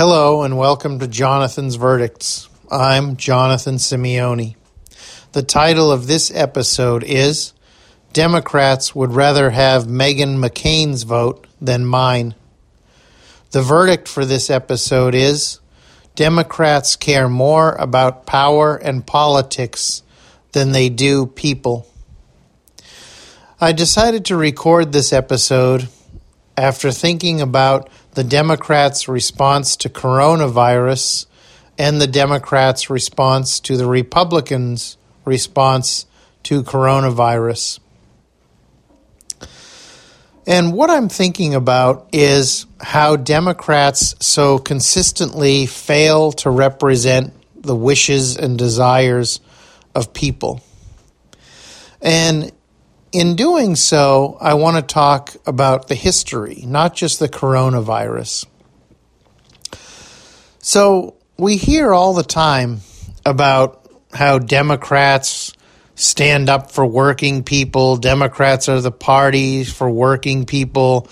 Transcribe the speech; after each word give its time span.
Hello 0.00 0.44
and 0.44 0.56
welcome 0.56 0.98
to 1.00 1.06
Jonathan's 1.06 1.74
Verdicts. 1.74 2.48
I'm 2.70 3.18
Jonathan 3.18 3.74
Simeone. 3.74 4.56
The 5.32 5.42
title 5.42 5.92
of 5.92 6.06
this 6.06 6.34
episode 6.34 7.04
is 7.04 7.52
Democrats 8.14 8.94
Would 8.94 9.12
Rather 9.12 9.50
Have 9.50 9.84
Meghan 9.84 10.42
McCain's 10.42 11.02
Vote 11.02 11.46
Than 11.60 11.84
Mine. 11.84 12.34
The 13.50 13.60
verdict 13.60 14.08
for 14.08 14.24
this 14.24 14.48
episode 14.48 15.14
is 15.14 15.60
Democrats 16.14 16.96
care 16.96 17.28
more 17.28 17.74
about 17.74 18.24
power 18.24 18.76
and 18.76 19.06
politics 19.06 20.02
than 20.52 20.72
they 20.72 20.88
do 20.88 21.26
people. 21.26 21.86
I 23.60 23.72
decided 23.72 24.24
to 24.24 24.36
record 24.36 24.92
this 24.92 25.12
episode 25.12 25.90
after 26.56 26.90
thinking 26.90 27.42
about 27.42 27.90
the 28.12 28.24
Democrats' 28.24 29.08
response 29.08 29.76
to 29.76 29.88
coronavirus 29.88 31.26
and 31.78 32.00
the 32.00 32.06
Democrats' 32.06 32.90
response 32.90 33.60
to 33.60 33.76
the 33.76 33.86
Republicans' 33.86 34.96
response 35.24 36.06
to 36.42 36.62
coronavirus. 36.62 37.78
And 40.46 40.72
what 40.72 40.90
I'm 40.90 41.08
thinking 41.08 41.54
about 41.54 42.08
is 42.12 42.66
how 42.80 43.16
Democrats 43.16 44.14
so 44.20 44.58
consistently 44.58 45.66
fail 45.66 46.32
to 46.32 46.50
represent 46.50 47.32
the 47.54 47.76
wishes 47.76 48.36
and 48.36 48.58
desires 48.58 49.40
of 49.94 50.12
people. 50.12 50.62
And 52.00 52.50
in 53.12 53.36
doing 53.36 53.76
so, 53.76 54.36
I 54.40 54.54
want 54.54 54.76
to 54.76 54.82
talk 54.82 55.36
about 55.46 55.88
the 55.88 55.94
history, 55.94 56.62
not 56.66 56.94
just 56.94 57.18
the 57.18 57.28
coronavirus. 57.28 58.46
So, 60.58 61.16
we 61.36 61.56
hear 61.56 61.92
all 61.92 62.14
the 62.14 62.22
time 62.22 62.80
about 63.24 63.90
how 64.12 64.38
Democrats 64.38 65.52
stand 65.94 66.48
up 66.48 66.70
for 66.70 66.86
working 66.86 67.44
people, 67.44 67.96
Democrats 67.96 68.68
are 68.68 68.80
the 68.80 68.92
party 68.92 69.64
for 69.64 69.90
working 69.90 70.46
people, 70.46 71.08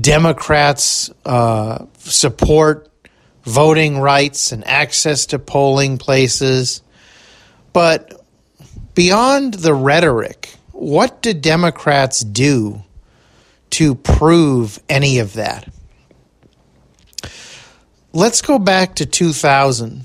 Democrats 0.00 1.10
uh, 1.24 1.86
support 1.98 2.90
voting 3.42 3.98
rights 3.98 4.52
and 4.52 4.66
access 4.66 5.26
to 5.26 5.38
polling 5.38 5.98
places. 5.98 6.82
But 7.72 8.20
beyond 8.94 9.54
the 9.54 9.74
rhetoric, 9.74 10.57
what 10.78 11.22
did 11.22 11.42
Democrats 11.42 12.20
do 12.20 12.84
to 13.70 13.96
prove 13.96 14.78
any 14.88 15.18
of 15.18 15.32
that? 15.32 15.68
Let's 18.12 18.42
go 18.42 18.60
back 18.60 18.94
to 18.96 19.06
2000 19.06 20.04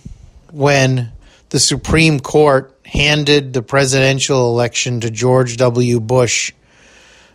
when 0.52 1.12
the 1.50 1.60
Supreme 1.60 2.20
Court 2.20 2.76
handed 2.86 3.54
the 3.54 3.62
presidential 3.62 4.50
election 4.50 5.02
to 5.02 5.12
George 5.12 5.58
W. 5.58 6.00
Bush, 6.00 6.52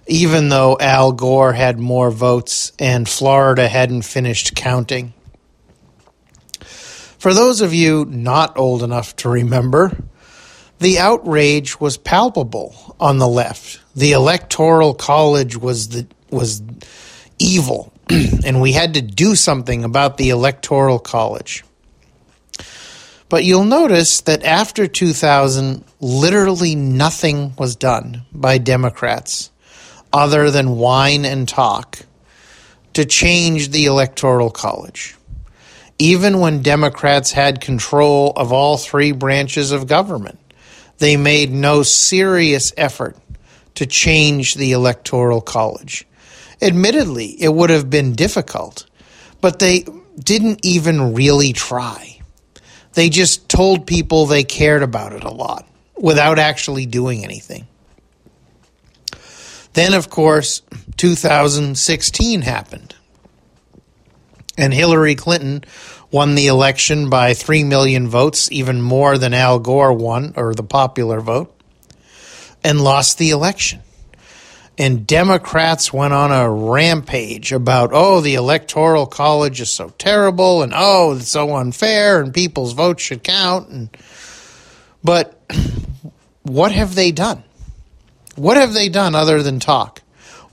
even 0.09 0.49
though 0.49 0.77
Al 0.81 1.13
Gore 1.13 1.53
had 1.53 1.79
more 1.79 2.11
votes 2.11 2.73
and 2.77 3.09
Florida 3.09 3.69
hadn't 3.69 4.03
finished 4.03 4.57
counting. 4.57 5.15
For 7.19 7.33
those 7.33 7.61
of 7.61 7.73
you 7.73 8.05
not 8.05 8.59
old 8.59 8.83
enough 8.83 9.15
to 9.17 9.29
remember, 9.29 9.97
the 10.79 10.99
outrage 10.99 11.81
was 11.81 11.97
palpable 11.97 12.97
on 13.01 13.19
the 13.19 13.29
left. 13.29 13.81
The 13.97 14.13
electoral 14.13 14.95
college 14.95 15.57
was 15.57 15.89
the 15.89 16.07
was 16.31 16.63
evil, 17.39 17.93
and 18.45 18.61
we 18.61 18.73
had 18.73 18.95
to 18.95 19.03
do 19.03 19.35
something 19.35 19.85
about 19.85 20.19
the 20.19 20.31
electoral 20.31 20.99
college. 20.99 21.65
But 23.29 23.45
you'll 23.45 23.65
notice 23.65 24.23
that 24.23 24.45
after 24.45 24.87
2000, 24.87 25.85
literally 26.01 26.75
nothing 26.75 27.55
was 27.59 27.77
done 27.77 28.23
by 28.33 28.59
Democrats 28.59 29.51
other 30.13 30.51
than 30.51 30.79
whine 30.79 31.25
and 31.25 31.47
talk 31.47 31.99
to 32.95 33.05
change 33.05 33.69
the 33.71 33.85
electoral 33.85 34.51
college. 34.51 35.15
Even 35.99 36.41
when 36.41 36.63
Democrats 36.63 37.33
had 37.33 37.61
control 37.61 38.33
of 38.37 38.53
all 38.53 38.79
three 38.79 39.13
branches 39.13 39.73
of 39.73 39.87
government 39.87 40.39
they 40.99 41.17
made 41.17 41.51
no 41.51 41.83
serious 41.83 42.73
effort 42.77 43.17
to 43.77 43.87
change 43.87 44.55
the 44.55 44.73
Electoral 44.73 45.41
College. 45.41 46.07
Admittedly, 46.61 47.41
it 47.41 47.55
would 47.55 47.71
have 47.71 47.89
been 47.89 48.15
difficult, 48.15 48.87
but 49.41 49.61
they 49.61 49.85
didn't 50.19 50.61
even 50.65 51.15
really 51.15 51.53
try. 51.53 52.21
They 52.95 53.09
just 53.09 53.49
told 53.49 53.87
people 53.87 54.27
they 54.27 54.43
cared 54.43 54.83
about 54.83 55.13
it 55.13 55.23
a 55.23 55.31
lot 55.31 55.69
without 55.97 56.39
actually 56.39 56.87
doing 56.87 57.25
anything. 57.25 57.69
Then, 59.75 59.95
of 59.95 60.11
course, 60.11 60.63
2016 60.97 62.43
happened. 62.43 62.97
And 64.57 64.75
Hillary 64.75 65.15
Clinton 65.15 65.63
won 66.11 66.35
the 66.35 66.47
election 66.47 67.11
by 67.11 67.35
3 67.35 67.65
million 67.65 68.09
votes, 68.09 68.51
even 68.51 68.81
more 68.81 69.19
than 69.19 69.35
Al 69.35 69.59
Gore 69.59 69.93
won, 69.93 70.33
or 70.37 70.55
the 70.55 70.63
popular 70.63 71.21
vote, 71.21 71.55
and 72.65 72.81
lost 72.81 73.19
the 73.19 73.31
election. 73.31 73.81
And 74.79 75.07
Democrats 75.07 75.93
went 75.93 76.15
on 76.15 76.31
a 76.31 76.49
rampage 76.51 77.53
about, 77.53 77.91
oh, 77.93 78.21
the 78.21 78.37
Electoral 78.37 79.07
College 79.07 79.61
is 79.61 79.71
so 79.71 79.93
terrible, 79.99 80.63
and 80.63 80.73
oh, 80.75 81.17
it's 81.17 81.29
so 81.29 81.57
unfair, 81.57 82.21
and 82.21 82.33
people's 82.33 82.73
votes 82.73 83.03
should 83.03 83.25
count. 83.25 83.69
And, 83.69 83.97
but 85.03 85.41
what 86.43 86.73
have 86.73 86.95
they 86.95 87.11
done? 87.11 87.43
What 88.37 88.57
have 88.57 88.73
they 88.73 88.89
done 88.89 89.17
other 89.17 89.43
than 89.43 89.59
talk? 89.59 90.01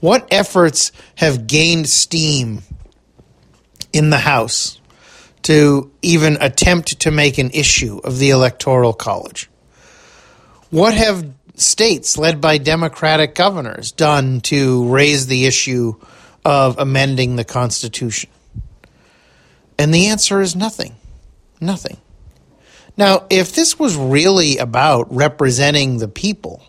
What 0.00 0.26
efforts 0.30 0.90
have 1.14 1.46
gained 1.46 1.88
steam 1.88 2.62
in 3.92 4.10
the 4.10 4.18
House 4.18 4.80
to 5.46 5.92
even 6.02 6.36
attempt 6.40 6.98
to 6.98 7.12
make 7.12 7.38
an 7.38 7.52
issue 7.52 8.00
of 8.02 8.18
the 8.18 8.30
Electoral 8.30 8.92
College? 8.92 9.48
What 10.70 10.94
have 10.94 11.24
states 11.54 12.18
led 12.18 12.40
by 12.40 12.58
Democratic 12.58 13.36
governors 13.36 13.92
done 13.92 14.40
to 14.40 14.88
raise 14.88 15.28
the 15.28 15.46
issue 15.46 15.94
of 16.44 16.80
amending 16.80 17.36
the 17.36 17.44
Constitution? 17.44 18.28
And 19.78 19.94
the 19.94 20.08
answer 20.08 20.40
is 20.40 20.56
nothing. 20.56 20.96
Nothing. 21.60 21.98
Now, 22.96 23.26
if 23.30 23.54
this 23.54 23.78
was 23.78 23.94
really 23.94 24.58
about 24.58 25.14
representing 25.14 25.98
the 25.98 26.08
people, 26.08 26.60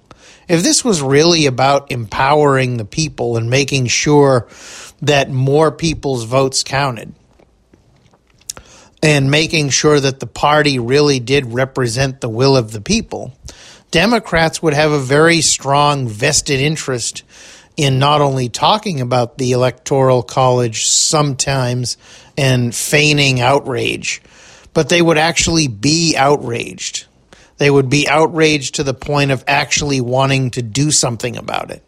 if 0.47 0.61
this 0.61 0.85
was 0.85 1.01
really 1.01 1.47
about 1.47 1.91
empowering 1.91 2.77
the 2.77 2.85
people 2.85 3.37
and 3.37 3.49
making 3.49 3.87
sure 3.87 4.47
that 5.01 5.31
more 5.31 5.71
people's 5.71 6.25
votes 6.25 6.61
counted, 6.61 7.15
and 9.01 9.29
making 9.29 9.69
sure 9.69 9.99
that 9.99 10.19
the 10.19 10.27
party 10.27 10.79
really 10.79 11.19
did 11.19 11.53
represent 11.53 12.21
the 12.21 12.29
will 12.29 12.57
of 12.57 12.71
the 12.71 12.81
people, 12.81 13.37
Democrats 13.91 14.61
would 14.61 14.73
have 14.73 14.91
a 14.91 14.99
very 14.99 15.41
strong 15.41 16.07
vested 16.07 16.59
interest 16.59 17.23
in 17.77 17.99
not 17.99 18.21
only 18.21 18.49
talking 18.49 19.01
about 19.01 19.37
the 19.37 19.51
Electoral 19.51 20.23
College 20.23 20.87
sometimes 20.87 21.95
and 22.37 22.75
feigning 22.75 23.39
outrage, 23.39 24.21
but 24.73 24.89
they 24.89 25.01
would 25.01 25.17
actually 25.17 25.67
be 25.67 26.15
outraged. 26.17 27.05
They 27.57 27.69
would 27.69 27.89
be 27.89 28.07
outraged 28.07 28.75
to 28.75 28.83
the 28.83 28.93
point 28.93 29.31
of 29.31 29.43
actually 29.47 30.01
wanting 30.01 30.51
to 30.51 30.61
do 30.61 30.91
something 30.91 31.37
about 31.37 31.71
it. 31.71 31.83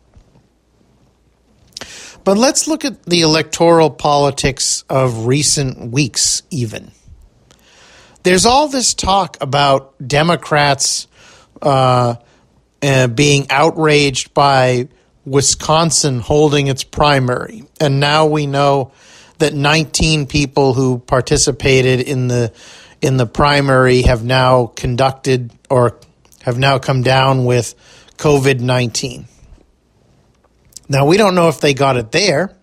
But 2.24 2.38
let's 2.38 2.68
look 2.68 2.86
at 2.86 3.04
the 3.04 3.22
electoral 3.22 3.90
politics 3.90 4.84
of 4.90 5.26
recent 5.26 5.92
weeks, 5.92 6.44
even 6.52 6.92
there's 8.24 8.46
all 8.46 8.68
this 8.68 8.94
talk 8.94 9.38
about 9.42 9.96
Democrats 10.06 11.08
uh, 11.62 12.16
uh, 12.82 13.08
being 13.08 13.48
outraged 13.50 14.34
by 14.34 14.88
Wisconsin 15.26 16.20
holding 16.20 16.68
its 16.68 16.84
primary, 16.84 17.64
and 17.80 18.00
now 18.00 18.26
we 18.26 18.48
know 18.48 18.92
that 19.40 19.54
19 19.54 20.28
people 20.28 20.74
who 20.74 21.00
participated 21.00 22.02
in 22.02 22.28
the 22.28 22.54
in 23.02 23.18
the 23.18 23.26
primary 23.26 24.02
have 24.02 24.24
now 24.24 24.66
conducted 24.68 25.52
or 25.70 25.98
have 26.42 26.58
now 26.58 26.80
come 26.80 27.04
down 27.04 27.46
with 27.46 27.76
COVID 28.18 28.60
19. 28.60 29.26
Now, 30.90 31.06
we 31.06 31.18
don't 31.18 31.36
know 31.36 31.50
if 31.50 31.62
they 31.62 31.74
got 31.74 31.98
it 31.98 32.12
there. 32.12 32.56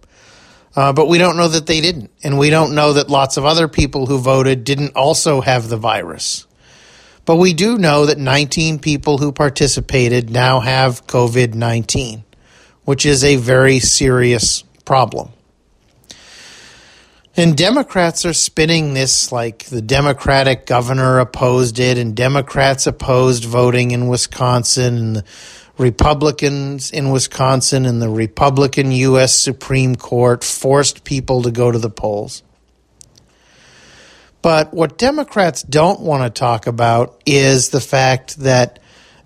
Uh, 0.76 0.92
but 0.92 1.08
we 1.08 1.16
don't 1.16 1.38
know 1.38 1.48
that 1.48 1.66
they 1.66 1.80
didn't. 1.80 2.10
And 2.22 2.38
we 2.38 2.50
don't 2.50 2.74
know 2.74 2.92
that 2.92 3.08
lots 3.08 3.38
of 3.38 3.46
other 3.46 3.66
people 3.66 4.06
who 4.06 4.18
voted 4.18 4.62
didn't 4.62 4.94
also 4.94 5.40
have 5.40 5.68
the 5.68 5.78
virus. 5.78 6.46
But 7.24 7.36
we 7.36 7.54
do 7.54 7.78
know 7.78 8.06
that 8.06 8.18
19 8.18 8.78
people 8.78 9.18
who 9.18 9.32
participated 9.32 10.30
now 10.30 10.60
have 10.60 11.06
COVID 11.06 11.54
19, 11.54 12.24
which 12.84 13.06
is 13.06 13.24
a 13.24 13.36
very 13.36 13.80
serious 13.80 14.62
problem. 14.84 15.30
And 17.38 17.54
Democrats 17.54 18.24
are 18.24 18.32
spinning 18.32 18.94
this 18.94 19.30
like 19.30 19.64
the 19.64 19.82
Democratic 19.82 20.64
governor 20.64 21.18
opposed 21.18 21.78
it, 21.78 21.98
and 21.98 22.16
Democrats 22.16 22.86
opposed 22.86 23.44
voting 23.44 23.90
in 23.90 24.08
Wisconsin, 24.08 24.96
and 24.96 25.16
the 25.16 25.24
Republicans 25.78 26.90
in 26.90 27.10
Wisconsin 27.10 27.84
and 27.84 28.00
the 28.00 28.08
Republican 28.08 28.90
U.S. 28.92 29.38
Supreme 29.38 29.96
Court 29.96 30.42
forced 30.42 31.04
people 31.04 31.42
to 31.42 31.50
go 31.50 31.70
to 31.70 31.78
the 31.78 31.90
polls. 31.90 32.42
But 34.42 34.72
what 34.72 34.96
Democrats 34.96 35.62
don't 35.62 36.00
want 36.00 36.22
to 36.22 36.38
talk 36.38 36.66
about 36.66 37.20
is 37.26 37.70
the 37.70 37.80
fact 37.80 38.38
that 38.38 38.78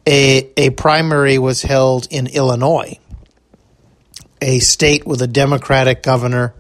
a, 0.06 0.50
a 0.56 0.70
primary 0.70 1.38
was 1.38 1.62
held 1.62 2.08
in 2.10 2.26
Illinois, 2.26 2.98
a 4.40 4.58
state 4.60 5.06
with 5.06 5.20
a 5.22 5.26
Democratic 5.26 6.02
governor 6.02 6.54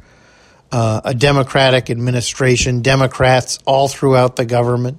uh, 0.72 1.00
a 1.04 1.14
Democratic 1.14 1.90
administration, 1.90 2.82
Democrats 2.82 3.58
all 3.64 3.88
throughout 3.88 4.36
the 4.36 4.44
government. 4.44 4.98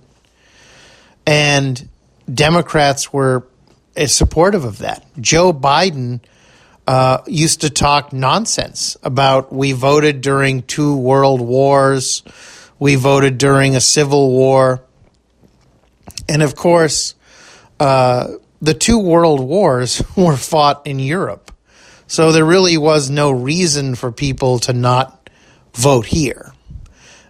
And 1.25 1.89
Democrats 2.31 3.13
were 3.13 3.47
supportive 3.95 4.65
of 4.65 4.79
that. 4.79 5.05
Joe 5.19 5.53
Biden 5.53 6.21
uh, 6.87 7.19
used 7.27 7.61
to 7.61 7.69
talk 7.69 8.13
nonsense 8.13 8.97
about 9.03 9.53
we 9.53 9.71
voted 9.71 10.21
during 10.21 10.63
two 10.63 10.95
world 10.95 11.41
wars, 11.41 12.23
we 12.79 12.95
voted 12.95 13.37
during 13.37 13.75
a 13.75 13.81
civil 13.81 14.31
war. 14.31 14.83
And 16.27 16.41
of 16.41 16.55
course, 16.55 17.15
uh, 17.79 18.27
the 18.61 18.73
two 18.73 18.99
world 18.99 19.39
wars 19.41 20.03
were 20.15 20.37
fought 20.37 20.85
in 20.85 20.99
Europe. 20.99 21.51
So 22.07 22.31
there 22.31 22.45
really 22.45 22.77
was 22.77 23.09
no 23.09 23.31
reason 23.31 23.95
for 23.95 24.11
people 24.11 24.59
to 24.59 24.73
not 24.73 25.29
vote 25.73 26.05
here. 26.05 26.53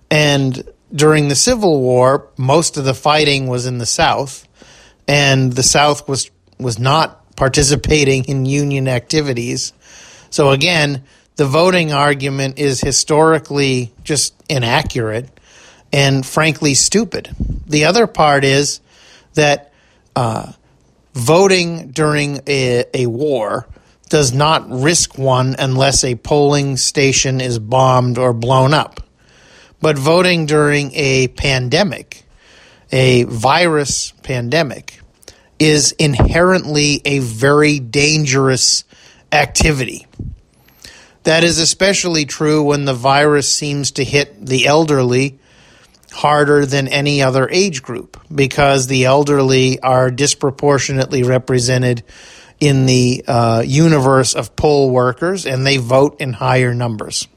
And 0.10 0.68
during 0.94 1.28
the 1.28 1.36
Civil 1.36 1.80
War, 1.80 2.30
most 2.36 2.78
of 2.78 2.84
the 2.84 2.94
fighting 2.94 3.48
was 3.48 3.66
in 3.66 3.78
the 3.78 3.86
South, 3.86 4.48
and 5.08 5.54
the 5.54 5.64
South 5.64 6.08
was 6.08 6.32
was 6.62 6.80
not 6.80 7.36
participating 7.36 8.26
in 8.26 8.46
Union 8.46 8.88
activities. 8.88 9.74
So 10.30 10.52
again, 10.52 11.04
the 11.36 11.46
voting 11.46 11.92
argument 11.92 12.60
is 12.60 12.82
historically 12.82 13.94
just 14.04 14.36
inaccurate 14.50 15.30
and 15.92 16.26
frankly 16.26 16.74
stupid. 16.74 17.30
The 17.68 17.86
other 17.86 18.08
part 18.08 18.44
is 18.44 18.80
that 19.34 19.74
uh, 20.16 20.52
voting 21.14 21.92
during 21.92 22.42
a, 22.48 22.86
a 22.94 23.06
war 23.08 23.68
does 24.10 24.34
not 24.34 24.70
risk 24.70 25.18
one 25.18 25.56
unless 25.58 26.04
a 26.04 26.16
polling 26.16 26.78
station 26.78 27.40
is 27.40 27.60
bombed 27.60 28.18
or 28.18 28.34
blown 28.34 28.74
up. 28.74 29.00
But 29.80 29.98
voting 29.98 30.46
during 30.46 30.92
a 30.94 31.30
pandemic, 31.30 32.24
a 32.92 33.24
virus 33.24 34.12
pandemic, 34.22 35.01
is 35.62 35.92
inherently 35.92 37.04
a 37.06 37.20
very 37.20 37.80
dangerous 37.80 38.84
activity. 39.32 40.08
That 41.22 41.44
is 41.44 41.60
especially 41.60 42.26
true 42.26 42.64
when 42.64 42.86
the 42.86 42.96
virus 42.96 43.54
seems 43.54 43.92
to 43.92 44.04
hit 44.04 44.44
the 44.44 44.66
elderly 44.66 45.38
harder 46.14 46.66
than 46.66 46.88
any 46.88 47.22
other 47.22 47.48
age 47.48 47.84
group 47.84 48.20
because 48.34 48.88
the 48.88 49.06
elderly 49.06 49.80
are 49.82 50.10
disproportionately 50.10 51.22
represented 51.22 52.02
in 52.60 52.88
the 52.88 53.24
uh, 53.28 53.64
universe 53.64 54.34
of 54.34 54.56
poll 54.56 54.90
workers, 54.90 55.46
and 55.46 55.64
they 55.64 55.78
vote 55.78 56.20
in 56.22 56.34
higher 56.34 56.74
numbers. 56.74 57.28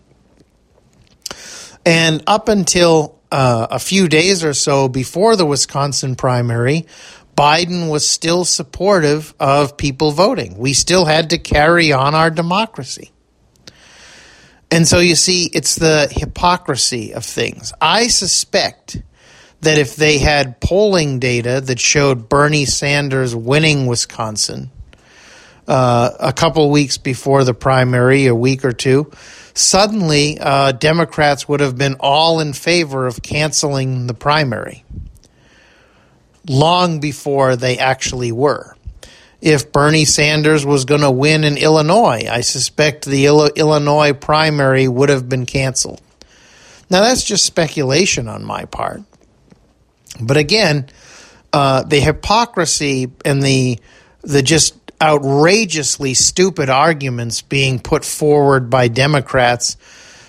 And 1.85 2.23
up 2.27 2.49
until 2.49 3.19
uh, 3.31 3.67
a 3.71 3.79
few 3.79 4.09
days 4.09 4.45
or 4.45 4.55
so 4.55 4.89
before 4.89 5.37
the 5.37 5.45
Wisconsin 5.45 6.15
primary, 6.15 6.87
Biden 7.37 7.91
was 7.91 8.07
still 8.07 8.45
supportive 8.45 9.35
of 9.41 9.77
people 9.77 10.13
voting. 10.13 10.57
We 10.59 10.73
still 10.73 11.05
had 11.05 11.31
to 11.31 11.39
carry 11.39 11.93
on 11.93 12.15
our 12.15 12.31
democracy. 12.31 13.11
And 14.71 14.89
so 14.89 14.99
you 14.99 15.15
see, 15.15 15.51
it's 15.53 15.77
the 15.77 16.09
hypocrisy 16.11 17.15
of 17.15 17.25
things. 17.25 17.73
I 17.81 18.09
suspect 18.09 19.01
that 19.61 19.79
if 19.79 19.97
they 19.97 20.19
had 20.19 20.61
polling 20.61 21.19
data 21.19 21.61
that 21.61 21.81
showed 21.81 22.29
Bernie 22.29 22.65
Sanders 22.65 23.35
winning 23.35 23.87
Wisconsin, 23.87 24.71
uh, 25.67 26.11
a 26.21 26.33
couple 26.33 26.71
weeks 26.71 26.99
before 26.99 27.45
the 27.45 27.55
primary, 27.55 28.27
a 28.27 28.35
week 28.35 28.65
or 28.65 28.73
two, 28.73 29.11
suddenly 29.55 30.39
uh, 30.39 30.73
Democrats 30.73 31.49
would 31.49 31.61
have 31.61 31.79
been 31.79 31.97
all 32.01 32.41
in 32.41 32.53
favor 32.53 33.07
of 33.07 33.23
canceling 33.23 34.07
the 34.07 34.15
primary 34.15 34.85
long 36.49 37.01
before 37.01 37.57
they 37.57 37.79
actually 37.79 38.33
were. 38.33 38.77
If 39.41 39.73
Bernie 39.73 40.07
Sanders 40.07 40.65
was 40.65 40.85
going 40.85 41.03
to 41.03 41.11
win 41.11 41.45
in 41.45 41.59
Illinois, 41.59 42.27
I 42.31 42.41
suspect 42.41 43.05
the 43.05 43.27
Illinois 43.27 44.13
primary 44.15 44.89
would 44.89 45.11
have 45.11 45.29
been 45.29 45.45
canceled. 45.45 46.01
Now, 46.89 47.03
that's 47.03 47.25
just 47.25 47.45
speculation 47.45 48.29
on 48.29 48.45
my 48.45 48.65
part. 48.65 49.03
But 50.21 50.37
again, 50.37 50.89
uh, 51.53 51.83
the 51.83 52.01
hypocrisy 52.01 53.11
and 53.25 53.43
the 53.43 53.79
the 54.23 54.43
just 54.43 54.75
outrageously 55.01 56.15
stupid 56.15 56.71
arguments 56.71 57.43
being 57.43 57.79
put 57.79 58.05
forward 58.05 58.71
by 58.71 58.89
Democrats 58.89 59.77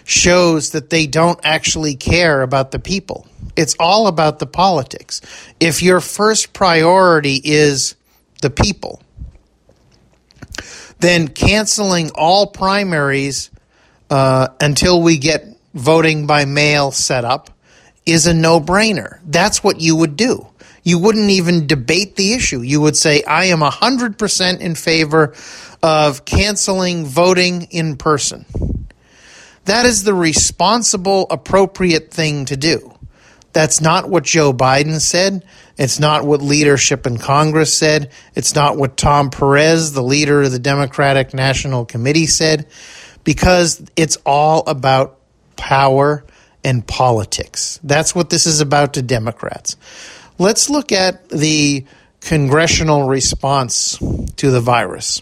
shows 0.05 0.71
that 0.71 0.89
they 0.89 1.07
don't 1.07 1.39
actually 1.43 1.95
care 1.95 2.41
about 2.41 2.71
the 2.71 2.79
people. 2.79 3.27
It's 3.55 3.75
all 3.79 4.07
about 4.07 4.39
the 4.39 4.45
politics. 4.45 5.21
If 5.59 5.81
your 5.81 5.99
first 5.99 6.53
priority 6.53 7.41
is 7.43 7.95
the 8.41 8.49
people, 8.49 9.01
then 10.99 11.27
canceling 11.27 12.11
all 12.15 12.47
primaries 12.47 13.51
uh, 14.09 14.49
until 14.61 15.01
we 15.01 15.17
get 15.17 15.45
voting 15.73 16.27
by 16.27 16.45
mail 16.45 16.91
set 16.91 17.25
up 17.25 17.49
is 18.05 18.27
a 18.27 18.33
no 18.33 18.61
brainer. 18.61 19.19
That's 19.25 19.63
what 19.63 19.81
you 19.81 19.95
would 19.95 20.15
do 20.15 20.47
you 20.85 20.99
wouldn't 20.99 21.31
even 21.31 21.65
debate 21.65 22.15
the 22.15 22.33
issue. 22.33 22.61
You 22.61 22.79
would 22.81 22.95
say, 22.95 23.23
I 23.23 23.45
am 23.45 23.59
100% 23.59 24.59
in 24.59 24.75
favor 24.75 25.33
of 25.81 26.25
canceling 26.25 27.05
voting 27.07 27.63
in 27.71 27.97
person. 27.97 28.45
That 29.65 29.85
is 29.85 30.03
the 30.03 30.13
responsible, 30.13 31.27
appropriate 31.29 32.11
thing 32.11 32.45
to 32.45 32.57
do. 32.57 32.93
That's 33.53 33.81
not 33.81 34.09
what 34.09 34.23
Joe 34.23 34.51
Biden 34.51 34.99
said. 34.99 35.45
It's 35.77 35.99
not 35.99 36.25
what 36.25 36.41
leadership 36.41 37.07
in 37.07 37.17
Congress 37.17 37.73
said. 37.73 38.11
It's 38.35 38.53
not 38.53 38.77
what 38.77 38.97
Tom 38.97 39.29
Perez, 39.29 39.93
the 39.93 40.03
leader 40.03 40.41
of 40.41 40.51
the 40.51 40.59
Democratic 40.59 41.33
National 41.33 41.85
Committee, 41.85 42.25
said, 42.25 42.67
because 43.23 43.81
it's 43.95 44.17
all 44.25 44.63
about 44.67 45.19
power 45.55 46.25
and 46.63 46.85
politics. 46.85 47.79
That's 47.83 48.13
what 48.13 48.29
this 48.29 48.45
is 48.45 48.59
about 48.59 48.95
to 48.95 49.01
Democrats. 49.01 49.77
Let's 50.37 50.69
look 50.69 50.91
at 50.91 51.29
the 51.29 51.85
congressional 52.19 53.07
response 53.07 53.97
to 54.35 54.51
the 54.51 54.61
virus. 54.61 55.21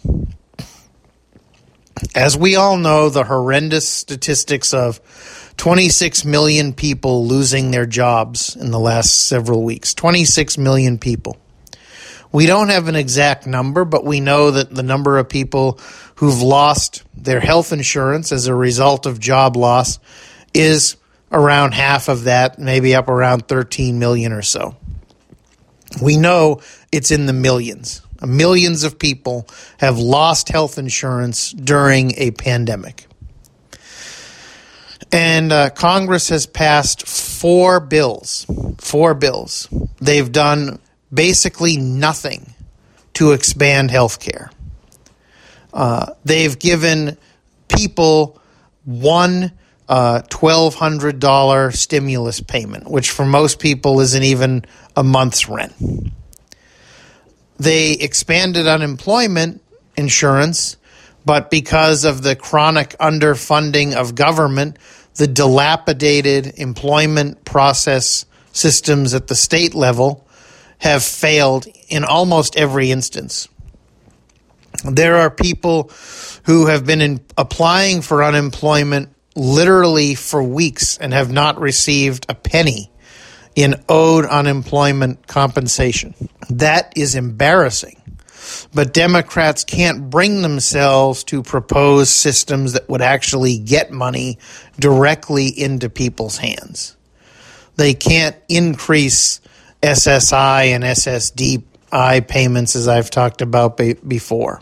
As 2.15 2.38
we 2.38 2.55
all 2.55 2.77
know, 2.77 3.09
the 3.09 3.23
horrendous 3.23 3.88
statistics 3.88 4.73
of 4.73 5.00
26 5.57 6.25
million 6.25 6.73
people 6.73 7.27
losing 7.27 7.71
their 7.71 7.85
jobs 7.85 8.55
in 8.55 8.71
the 8.71 8.79
last 8.79 9.27
several 9.27 9.63
weeks. 9.63 9.93
26 9.93 10.57
million 10.57 10.97
people. 10.97 11.38
We 12.31 12.47
don't 12.47 12.69
have 12.69 12.88
an 12.88 12.95
exact 12.95 13.45
number, 13.45 13.85
but 13.85 14.03
we 14.03 14.19
know 14.19 14.51
that 14.51 14.73
the 14.73 14.81
number 14.81 15.19
of 15.19 15.29
people 15.29 15.79
who've 16.15 16.41
lost 16.41 17.03
their 17.15 17.39
health 17.39 17.71
insurance 17.71 18.31
as 18.31 18.47
a 18.47 18.55
result 18.55 19.05
of 19.05 19.19
job 19.19 19.55
loss 19.55 20.00
is 20.53 20.95
around 21.31 21.73
half 21.73 22.09
of 22.09 22.23
that, 22.23 22.57
maybe 22.57 22.95
up 22.95 23.07
around 23.07 23.47
13 23.47 24.00
million 24.00 24.31
or 24.31 24.41
so. 24.41 24.75
We 26.01 26.17
know 26.17 26.62
it's 26.91 27.12
in 27.12 27.27
the 27.27 27.33
millions. 27.33 28.01
Millions 28.25 28.83
of 28.83 28.99
people 28.99 29.47
have 29.77 29.97
lost 29.97 30.49
health 30.49 30.77
insurance 30.77 31.51
during 31.51 32.13
a 32.17 32.31
pandemic. 32.31 33.07
And 35.11 35.51
uh, 35.51 35.69
Congress 35.69 36.29
has 36.29 36.45
passed 36.47 37.07
four 37.07 37.79
bills. 37.79 38.45
Four 38.79 39.13
bills. 39.13 39.67
They've 40.01 40.31
done 40.31 40.79
basically 41.13 41.77
nothing 41.77 42.53
to 43.15 43.33
expand 43.33 43.91
health 43.91 44.19
care. 44.19 44.49
Uh, 45.71 46.13
they've 46.25 46.57
given 46.57 47.17
people 47.67 48.39
one 48.85 49.51
uh, 49.89 50.21
$1,200 50.29 51.75
stimulus 51.75 52.39
payment, 52.39 52.89
which 52.89 53.11
for 53.11 53.25
most 53.25 53.59
people 53.59 53.99
isn't 53.99 54.23
even 54.23 54.65
a 54.95 55.03
month's 55.03 55.49
rent. 55.49 55.73
They 57.57 57.93
expanded 57.93 58.67
unemployment 58.67 59.62
insurance, 59.95 60.77
but 61.25 61.50
because 61.50 62.03
of 62.03 62.24
the 62.24 62.36
chronic 62.36 62.95
underfunding 63.00 63.93
of 63.93 64.15
government, 64.15 64.77
the 65.15 65.27
dilapidated 65.27 66.53
employment 66.57 67.45
process 67.45 68.25
systems 68.51 69.13
at 69.13 69.27
the 69.27 69.36
state 69.36 69.74
level 69.74 70.27
have 70.79 71.03
failed 71.03 71.65
in 71.88 72.03
almost 72.03 72.55
every 72.57 72.91
instance. 72.91 73.48
There 74.83 75.17
are 75.17 75.29
people 75.29 75.91
who 76.45 76.65
have 76.65 76.86
been 76.86 77.01
in, 77.01 77.22
applying 77.38 78.01
for 78.01 78.24
unemployment 78.24 79.10
literally 79.36 80.15
for 80.15 80.43
weeks 80.43 80.98
and 80.98 81.13
have 81.13 81.31
not 81.31 81.60
received 81.60 82.25
a 82.27 82.36
penny 82.36 82.91
in 83.55 83.75
owed 83.88 84.25
unemployment 84.25 85.27
compensation. 85.27 86.13
That 86.50 86.93
is 86.95 87.15
embarrassing. 87.15 88.00
But 88.74 88.93
Democrats 88.93 89.63
can't 89.63 90.10
bring 90.10 90.41
themselves 90.41 91.24
to 91.25 91.43
propose 91.43 92.10
systems 92.10 92.74
that 92.74 92.89
would 92.89 93.01
actually 93.01 93.57
get 93.57 93.91
money 93.91 94.39
directly 94.79 95.48
into 95.48 95.89
people's 95.89 96.38
hands. 96.38 96.95
They 97.75 97.93
can't 97.93 98.36
increase 98.50 99.39
SSI 99.81 100.65
and 100.67 100.83
SSDI 100.83 102.27
payments, 102.27 102.75
as 102.75 102.88
I've 102.88 103.10
talked 103.10 103.41
about 103.41 103.77
before. 103.77 104.62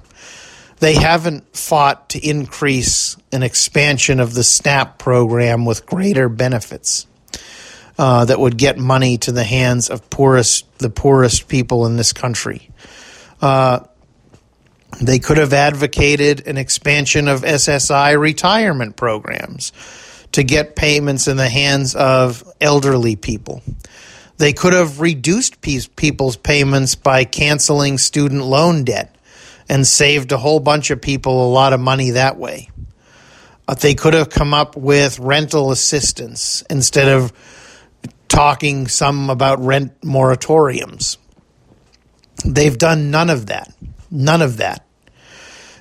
They 0.79 0.95
haven't 0.95 1.55
fought 1.55 2.09
to 2.09 2.27
increase 2.27 3.15
an 3.31 3.43
expansion 3.43 4.19
of 4.19 4.33
the 4.33 4.43
SNAP 4.43 4.97
program 4.97 5.65
with 5.65 5.85
greater 5.85 6.27
benefits. 6.27 7.05
Uh, 7.97 8.25
that 8.25 8.39
would 8.39 8.57
get 8.57 8.77
money 8.77 9.17
to 9.17 9.31
the 9.31 9.43
hands 9.43 9.89
of 9.89 10.09
poorest 10.09 10.65
the 10.79 10.89
poorest 10.89 11.47
people 11.47 11.85
in 11.85 11.97
this 11.97 12.13
country. 12.13 12.69
Uh, 13.41 13.81
they 14.99 15.19
could 15.19 15.37
have 15.37 15.53
advocated 15.53 16.47
an 16.47 16.57
expansion 16.57 17.27
of 17.27 17.41
SSI 17.41 18.19
retirement 18.19 18.95
programs 18.95 19.71
to 20.33 20.43
get 20.43 20.75
payments 20.75 21.27
in 21.27 21.37
the 21.37 21.49
hands 21.49 21.95
of 21.95 22.43
elderly 22.59 23.15
people. 23.15 23.61
They 24.37 24.53
could 24.53 24.73
have 24.73 25.01
reduced 25.01 25.61
people's 25.61 26.35
payments 26.35 26.95
by 26.95 27.25
canceling 27.25 27.97
student 27.97 28.43
loan 28.43 28.83
debt 28.83 29.15
and 29.69 29.85
saved 29.85 30.31
a 30.31 30.37
whole 30.37 30.59
bunch 30.59 30.89
of 30.89 31.01
people 31.01 31.45
a 31.45 31.51
lot 31.51 31.73
of 31.73 31.79
money 31.79 32.11
that 32.11 32.37
way. 32.37 32.69
Uh, 33.67 33.75
they 33.75 33.93
could 33.93 34.13
have 34.13 34.29
come 34.29 34.53
up 34.53 34.75
with 34.75 35.19
rental 35.19 35.71
assistance 35.71 36.63
instead 36.69 37.07
of 37.07 37.31
talking 38.31 38.87
some 38.87 39.29
about 39.29 39.59
rent 39.59 39.99
moratoriums. 40.01 41.17
They've 42.45 42.77
done 42.77 43.11
none 43.11 43.29
of 43.29 43.47
that. 43.47 43.73
None 44.09 44.41
of 44.41 44.57
that. 44.57 44.85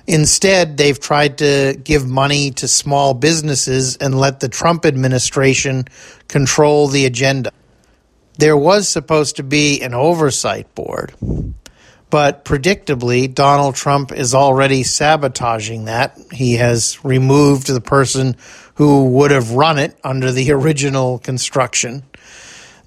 Instead, 0.05 0.75
they've 0.75 0.99
tried 0.99 1.37
to 1.37 1.79
give 1.81 2.05
money 2.05 2.51
to 2.51 2.67
small 2.67 3.13
businesses 3.13 3.95
and 3.97 4.19
let 4.19 4.41
the 4.41 4.49
Trump 4.49 4.85
administration 4.85 5.85
control 6.27 6.87
the 6.87 7.05
agenda. 7.05 7.53
There 8.37 8.57
was 8.57 8.89
supposed 8.89 9.37
to 9.37 9.43
be 9.43 9.81
an 9.81 9.93
oversight 9.93 10.75
board, 10.75 11.13
but 12.09 12.43
predictably, 12.43 13.33
Donald 13.33 13.75
Trump 13.75 14.11
is 14.11 14.35
already 14.35 14.83
sabotaging 14.83 15.85
that. 15.85 16.17
He 16.33 16.55
has 16.55 17.03
removed 17.05 17.67
the 17.67 17.79
person 17.79 18.35
who 18.75 19.05
would 19.05 19.31
have 19.31 19.51
run 19.51 19.79
it 19.79 19.97
under 20.03 20.31
the 20.33 20.51
original 20.51 21.19
construction. 21.19 22.03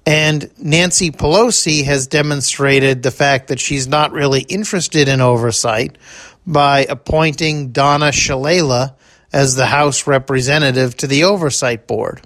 And 0.05 0.51
Nancy 0.59 1.09
Pelosi 1.09 1.83
has 1.85 2.07
demonstrated 2.07 3.01
the 3.01 3.11
fact 3.11 3.47
that 3.47 3.59
she's 3.59 3.87
not 3.87 4.11
really 4.11 4.41
interested 4.41 5.07
in 5.07 5.19
oversight 5.19 5.97
by 6.45 6.85
appointing 6.85 7.71
Donna 7.71 8.09
Shalala 8.09 8.95
as 9.33 9.55
the 9.55 9.65
House 9.65 10.05
representative 10.05 10.95
to 10.97 11.07
the 11.07 11.23
Oversight 11.23 11.87
Board. 11.87 12.21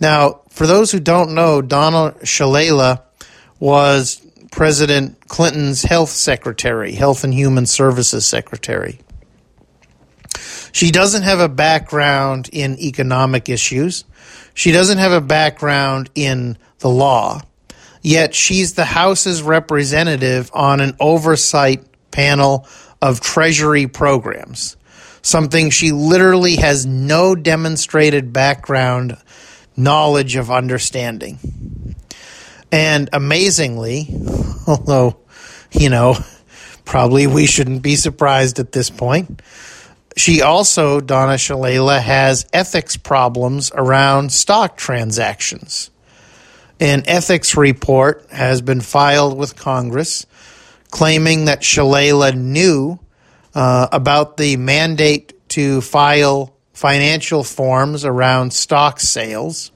Now, 0.00 0.40
for 0.48 0.66
those 0.66 0.90
who 0.90 1.00
don't 1.00 1.34
know, 1.34 1.60
Donna 1.60 2.14
Shalala 2.22 3.02
was 3.58 4.26
President 4.50 5.28
Clinton's 5.28 5.82
health 5.82 6.08
secretary, 6.08 6.92
Health 6.92 7.24
and 7.24 7.34
Human 7.34 7.66
Services 7.66 8.26
secretary. 8.26 9.00
She 10.72 10.90
doesn't 10.90 11.22
have 11.22 11.40
a 11.40 11.48
background 11.48 12.48
in 12.52 12.78
economic 12.78 13.48
issues. 13.48 14.04
She 14.54 14.72
doesn't 14.72 14.98
have 14.98 15.12
a 15.12 15.20
background 15.20 16.10
in 16.14 16.56
the 16.80 16.90
law, 16.90 17.40
yet 18.02 18.34
she's 18.34 18.74
the 18.74 18.84
House's 18.84 19.42
representative 19.42 20.50
on 20.52 20.80
an 20.80 20.96
oversight 21.00 21.84
panel 22.10 22.66
of 23.00 23.20
Treasury 23.20 23.86
programs, 23.86 24.76
something 25.22 25.70
she 25.70 25.92
literally 25.92 26.56
has 26.56 26.84
no 26.84 27.34
demonstrated 27.34 28.32
background 28.32 29.16
knowledge 29.76 30.36
of 30.36 30.50
understanding. 30.50 31.38
And 32.72 33.08
amazingly, 33.12 34.08
although, 34.66 35.18
you 35.72 35.88
know, 35.88 36.16
probably 36.84 37.26
we 37.26 37.46
shouldn't 37.46 37.82
be 37.82 37.96
surprised 37.96 38.58
at 38.58 38.72
this 38.72 38.90
point, 38.90 39.42
she 40.16 40.42
also, 40.42 41.00
Donna 41.00 41.34
Shalala, 41.34 42.00
has 42.00 42.46
ethics 42.52 42.96
problems 42.96 43.70
around 43.74 44.32
stock 44.32 44.76
transactions. 44.76 45.89
An 46.80 47.04
ethics 47.06 47.56
report 47.56 48.26
has 48.30 48.62
been 48.62 48.80
filed 48.80 49.36
with 49.36 49.54
Congress 49.54 50.26
claiming 50.90 51.44
that 51.44 51.60
Shalala 51.60 52.34
knew 52.34 52.98
uh, 53.54 53.88
about 53.92 54.36
the 54.36 54.56
mandate 54.56 55.48
to 55.50 55.80
file 55.80 56.56
financial 56.72 57.44
forms 57.44 58.04
around 58.04 58.52
stock 58.52 59.00
sales 59.00 59.70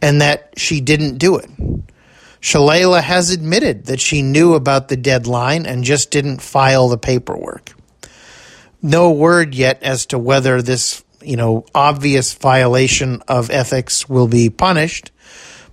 and 0.00 0.20
that 0.20 0.52
she 0.56 0.80
didn't 0.80 1.18
do 1.18 1.36
it. 1.36 1.50
Shalala 2.40 3.02
has 3.02 3.30
admitted 3.30 3.86
that 3.86 4.00
she 4.00 4.22
knew 4.22 4.54
about 4.54 4.88
the 4.88 4.96
deadline 4.96 5.66
and 5.66 5.82
just 5.82 6.10
didn't 6.10 6.40
file 6.40 6.88
the 6.88 6.98
paperwork. 6.98 7.74
No 8.80 9.10
word 9.10 9.54
yet 9.56 9.82
as 9.82 10.06
to 10.06 10.18
whether 10.18 10.62
this, 10.62 11.02
you 11.20 11.36
know, 11.36 11.66
obvious 11.74 12.34
violation 12.34 13.22
of 13.26 13.50
ethics 13.50 14.08
will 14.08 14.28
be 14.28 14.50
punished, 14.50 15.10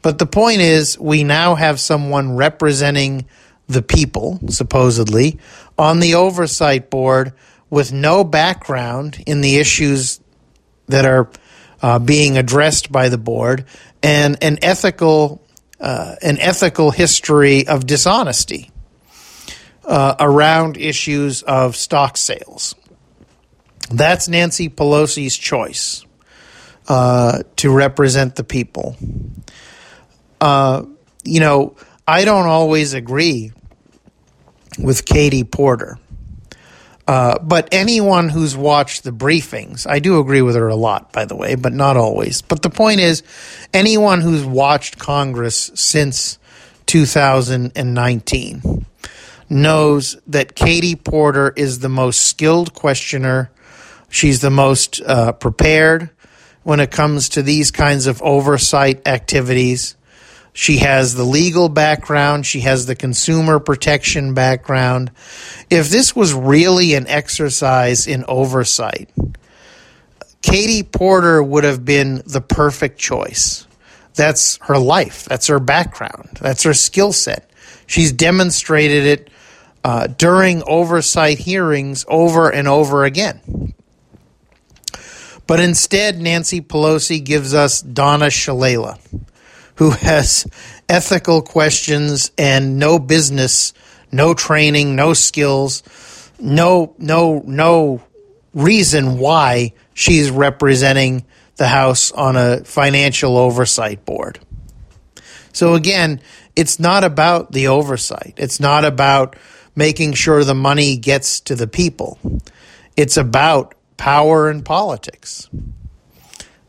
but 0.05 0.19
the 0.19 0.27
point 0.27 0.61
is, 0.61 0.99
we 0.99 1.23
now 1.23 1.55
have 1.55 1.79
someone 1.79 2.35
representing 2.35 3.25
the 3.65 3.81
people, 3.81 4.39
supposedly, 4.49 5.39
on 5.79 5.99
the 5.99 6.13
oversight 6.13 6.91
board 6.91 7.33
with 7.71 7.91
no 7.91 8.23
background 8.23 9.23
in 9.25 9.41
the 9.41 9.57
issues 9.57 10.19
that 10.89 11.05
are 11.05 11.27
uh, 11.81 11.97
being 11.97 12.37
addressed 12.37 12.91
by 12.91 13.09
the 13.09 13.17
board 13.17 13.65
and 14.03 14.37
an 14.43 14.59
ethical 14.61 15.43
uh, 15.79 16.13
an 16.21 16.37
ethical 16.37 16.91
history 16.91 17.67
of 17.67 17.87
dishonesty 17.87 18.69
uh, 19.85 20.13
around 20.19 20.77
issues 20.77 21.41
of 21.41 21.75
stock 21.75 22.15
sales. 22.15 22.75
That's 23.89 24.27
Nancy 24.27 24.69
Pelosi's 24.69 25.35
choice 25.35 26.05
uh, 26.87 27.41
to 27.55 27.75
represent 27.75 28.35
the 28.35 28.43
people 28.43 28.95
uh, 30.45 30.85
you 31.23 31.39
know, 31.39 31.75
I 32.07 32.23
don't 32.23 32.45
always 32.45 32.93
agree 32.93 33.51
with 34.77 35.05
Katie 35.05 35.43
Porter. 35.43 35.97
Uh, 37.07 37.39
but 37.39 37.67
anyone 37.71 38.29
who's 38.29 38.55
watched 38.55 39.03
the 39.03 39.11
briefings, 39.11 39.89
I 39.89 39.97
do 39.97 40.19
agree 40.19 40.43
with 40.43 40.55
her 40.55 40.67
a 40.67 40.75
lot, 40.75 41.11
by 41.11 41.25
the 41.25 41.35
way, 41.35 41.55
but 41.55 41.73
not 41.73 41.97
always. 41.97 42.43
But 42.43 42.61
the 42.61 42.69
point 42.69 42.99
is, 42.99 43.23
anyone 43.73 44.21
who's 44.21 44.45
watched 44.45 44.99
Congress 44.99 45.71
since 45.73 46.37
2019 46.85 48.85
knows 49.49 50.17
that 50.27 50.53
Katie 50.53 50.95
Porter 50.95 51.53
is 51.55 51.79
the 51.79 51.89
most 51.89 52.21
skilled 52.21 52.75
questioner. 52.75 53.49
She's 54.09 54.41
the 54.41 54.51
most 54.51 55.01
uh, 55.01 55.31
prepared 55.31 56.11
when 56.61 56.79
it 56.79 56.91
comes 56.91 57.29
to 57.29 57.41
these 57.41 57.71
kinds 57.71 58.05
of 58.05 58.21
oversight 58.21 59.07
activities. 59.07 59.95
She 60.57 60.77
has 60.77 61.13
the 61.13 61.25
legal 61.25 61.67
background. 61.67 62.45
She 62.45 62.61
has 62.61 62.85
the 62.85 62.95
consumer 62.95 63.59
protection 63.59 64.33
background. 64.33 65.11
If 65.69 65.89
this 65.89 66.15
was 66.15 66.33
really 66.33 66.93
an 66.93 67.07
exercise 67.07 68.07
in 68.07 68.23
oversight, 68.25 69.09
Katie 70.41 70.83
Porter 70.83 71.43
would 71.43 71.65
have 71.65 71.83
been 71.83 72.23
the 72.25 72.39
perfect 72.39 72.97
choice. 72.97 73.67
That's 74.13 74.55
her 74.61 74.77
life. 74.77 75.25
That's 75.25 75.47
her 75.47 75.59
background. 75.59 76.37
That's 76.39 76.63
her 76.63 76.73
skill 76.73 77.11
set. 77.11 77.51
She's 77.85 78.13
demonstrated 78.13 79.05
it 79.05 79.29
uh, 79.83 80.07
during 80.07 80.63
oversight 80.65 81.37
hearings 81.37 82.05
over 82.07 82.49
and 82.49 82.69
over 82.69 83.03
again. 83.03 83.73
But 85.47 85.59
instead, 85.59 86.21
Nancy 86.21 86.61
Pelosi 86.61 87.21
gives 87.21 87.53
us 87.53 87.81
Donna 87.81 88.27
Shalala 88.27 88.99
who 89.75 89.91
has 89.91 90.47
ethical 90.89 91.41
questions 91.41 92.31
and 92.37 92.79
no 92.79 92.99
business, 92.99 93.73
no 94.11 94.33
training, 94.33 94.95
no 94.95 95.13
skills, 95.13 95.83
no 96.39 96.93
no 96.97 97.43
no 97.45 98.01
reason 98.53 99.17
why 99.17 99.73
she's 99.93 100.31
representing 100.31 101.25
the 101.57 101.67
House 101.67 102.11
on 102.11 102.35
a 102.35 102.63
financial 102.63 103.37
oversight 103.37 104.05
board. 104.05 104.39
So 105.53 105.73
again, 105.75 106.21
it's 106.55 106.79
not 106.79 107.03
about 107.03 107.51
the 107.51 107.67
oversight. 107.67 108.33
It's 108.37 108.59
not 108.59 108.83
about 108.83 109.35
making 109.75 110.13
sure 110.13 110.43
the 110.43 110.55
money 110.55 110.97
gets 110.97 111.39
to 111.41 111.55
the 111.55 111.67
people. 111.67 112.19
It's 112.97 113.17
about 113.17 113.75
power 113.97 114.49
and 114.49 114.63
politics. 114.63 115.49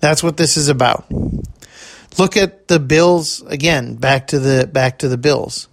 That's 0.00 0.22
what 0.22 0.36
this 0.36 0.56
is 0.56 0.68
about. 0.68 1.06
Look 2.18 2.36
at 2.36 2.68
the 2.68 2.78
bills 2.78 3.42
again. 3.42 3.96
Back 3.96 4.28
to 4.28 4.38
the 4.38 4.66
back 4.66 4.98
to 4.98 5.08
the 5.08 5.18
bills. 5.18 5.68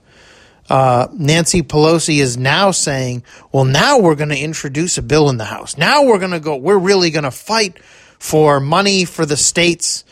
Uh, 0.70 1.08
Nancy 1.14 1.62
Pelosi 1.62 2.20
is 2.20 2.38
now 2.38 2.72
saying, 2.72 3.24
"Well, 3.52 3.66
now 3.66 4.00
we're 4.00 4.16
going 4.16 4.30
to 4.30 4.40
introduce 4.40 4.98
a 4.98 5.02
bill 5.02 5.30
in 5.30 5.38
the 5.38 5.46
House. 5.46 5.78
Now 5.78 6.04
we're 6.04 6.20
going 6.20 6.32
to 6.32 6.40
go. 6.40 6.56
We're 6.56 6.78
really 6.78 7.12
going 7.12 7.24
to 7.24 7.32
fight 7.32 7.80
for 8.20 8.60
money 8.60 9.06
for 9.06 9.26
the 9.26 9.38
states, 9.38 10.06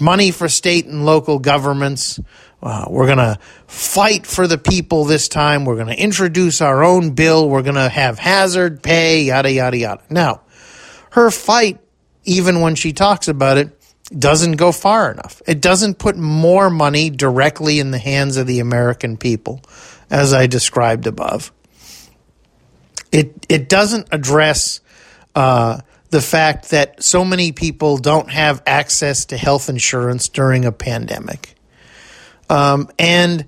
money 0.00 0.30
for 0.30 0.48
state 0.48 0.86
and 0.86 1.06
local 1.06 1.38
governments. 1.38 2.20
Uh, 2.62 2.86
we're 2.88 3.06
going 3.06 3.18
to 3.18 3.38
fight 3.66 4.24
for 4.24 4.46
the 4.46 4.58
people 4.58 5.04
this 5.04 5.28
time. 5.28 5.64
We're 5.64 5.74
going 5.74 5.88
to 5.88 6.00
introduce 6.00 6.60
our 6.60 6.84
own 6.84 7.10
bill. 7.10 7.48
We're 7.48 7.62
going 7.62 7.74
to 7.74 7.88
have 7.88 8.18
hazard 8.18 8.82
pay, 8.82 9.24
yada, 9.24 9.50
yada, 9.50 9.76
yada. 9.76 10.02
Now, 10.08 10.42
her 11.10 11.30
fight, 11.30 11.80
even 12.24 12.60
when 12.60 12.76
she 12.76 12.92
talks 12.92 13.26
about 13.26 13.58
it, 13.58 13.81
doesn't 14.18 14.52
go 14.52 14.72
far 14.72 15.10
enough. 15.10 15.40
It 15.46 15.60
doesn't 15.60 15.98
put 15.98 16.16
more 16.16 16.70
money 16.70 17.10
directly 17.10 17.78
in 17.78 17.90
the 17.90 17.98
hands 17.98 18.36
of 18.36 18.46
the 18.46 18.60
American 18.60 19.16
people, 19.16 19.62
as 20.10 20.32
I 20.32 20.46
described 20.46 21.06
above. 21.06 21.52
It, 23.10 23.46
it 23.48 23.68
doesn't 23.68 24.08
address 24.10 24.80
uh, 25.34 25.80
the 26.10 26.20
fact 26.20 26.70
that 26.70 27.02
so 27.02 27.24
many 27.24 27.52
people 27.52 27.96
don't 27.96 28.30
have 28.30 28.62
access 28.66 29.26
to 29.26 29.36
health 29.36 29.68
insurance 29.68 30.28
during 30.28 30.64
a 30.64 30.72
pandemic. 30.72 31.54
Um, 32.50 32.90
and 32.98 33.46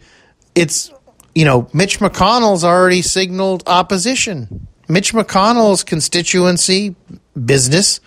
it's, 0.54 0.90
you 1.35 1.44
know, 1.44 1.68
Mitch 1.73 1.99
McConnell's 1.99 2.64
already 2.64 3.02
signaled 3.02 3.64
opposition. 3.66 4.66
Mitch 4.88 5.12
McConnell's 5.12 5.85
constituency 5.85 6.97
business 7.42 8.00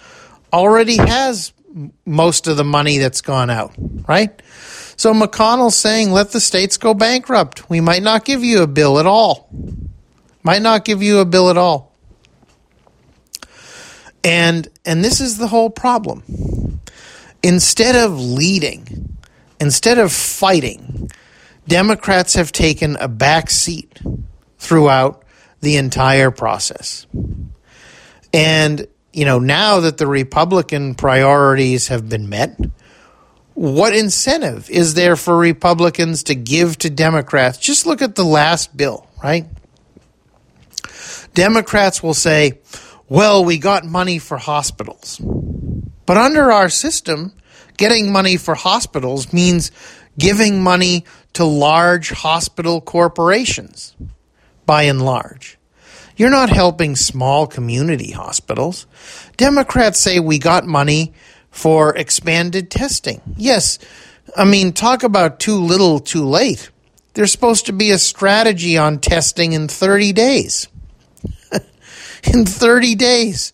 already 0.52 0.98
has 0.98 1.54
most 2.06 2.48
of 2.48 2.58
the 2.58 2.64
money 2.64 2.98
that's 2.98 3.22
gone 3.22 3.50
out, 3.50 3.74
right? 4.08 4.42
So 4.96 5.14
McConnell's 5.14 5.76
saying, 5.76 6.12
let 6.12 6.32
the 6.32 6.40
states 6.40 6.78
go 6.78 6.94
bankrupt. 6.94 7.70
We 7.70 7.82
might 7.82 8.04
not 8.04 8.26
give 8.26 8.44
you 8.44 8.64
a 8.64 8.68
bill 8.68 9.00
at 9.00 9.06
all. 9.06 9.50
Might 10.44 10.62
not 10.62 10.86
give 10.86 11.04
you 11.04 11.20
a 11.20 11.26
bill 11.26 11.50
at 11.50 11.58
all. 11.58 11.94
And 14.24 14.68
and 14.86 15.04
this 15.04 15.22
is 15.22 15.38
the 15.38 15.48
whole 15.48 15.70
problem. 15.70 16.24
Instead 17.44 17.96
of 17.96 18.20
leading, 18.20 19.18
Instead 19.60 19.98
of 19.98 20.12
fighting, 20.12 21.10
Democrats 21.68 22.36
have 22.36 22.52
taken 22.52 22.96
a 22.98 23.08
back 23.08 23.50
seat 23.50 24.00
throughout 24.60 25.24
the 25.62 25.78
entire 25.78 26.32
process. 26.32 27.08
And, 28.34 28.88
you 29.18 29.26
know, 29.26 29.40
now 29.40 29.80
that 29.80 29.98
the 29.98 30.06
Republican 30.06 30.94
priorities 30.94 31.88
have 31.88 32.08
been 32.08 32.30
met, 32.30 32.56
what 33.56 33.96
incentive 33.96 34.70
is 34.70 34.94
there 34.94 35.16
for 35.16 35.36
Republicans 35.36 36.22
to 36.26 36.36
give 36.36 36.78
to 36.78 36.92
Democrats? 36.92 37.58
Just 37.58 37.88
look 37.88 38.04
at 38.04 38.14
the 38.14 38.24
last 38.24 38.78
bill, 38.78 39.08
right? 39.24 39.48
Democrats 41.34 42.04
will 42.04 42.14
say, 42.14 42.60
well, 43.10 43.44
we 43.44 43.58
got 43.58 43.84
money 43.84 44.20
for 44.20 44.38
hospitals. 44.38 45.20
But 45.20 46.18
under 46.18 46.52
our 46.52 46.70
system, 46.70 47.34
getting 47.76 48.12
money 48.12 48.38
for 48.38 48.54
hospitals 48.54 49.34
means 49.34 49.72
giving 50.20 50.62
money 50.62 51.06
to 51.34 51.44
large 51.44 52.12
hospital 52.12 52.82
corporations, 52.82 53.96
by 54.68 54.84
and 54.84 55.04
large. 55.04 55.57
You're 56.18 56.32
not 56.32 56.50
helping 56.50 56.96
small 56.96 57.46
community 57.46 58.12
hospitals. 58.12 58.88
Democrats 59.38 60.00
say 60.00 60.20
we 60.20 60.40
got 60.40 60.66
money 60.66 61.14
for 61.52 61.96
expanded 61.96 62.72
testing. 62.72 63.22
Yes, 63.38 63.78
I 64.36 64.44
mean, 64.44 64.74
talk 64.74 65.04
about 65.04 65.40
too 65.40 65.60
little, 65.60 66.00
too 66.00 66.26
late. 66.26 66.72
There's 67.14 67.32
supposed 67.32 67.68
to 67.68 67.74
be 67.74 67.92
a 67.92 68.00
strategy 68.00 68.78
on 68.78 69.00
testing 69.00 69.54
in 69.54 69.68
30 69.68 70.12
days. 70.14 70.68
in 72.24 72.46
30 72.46 72.96
days. 72.96 73.54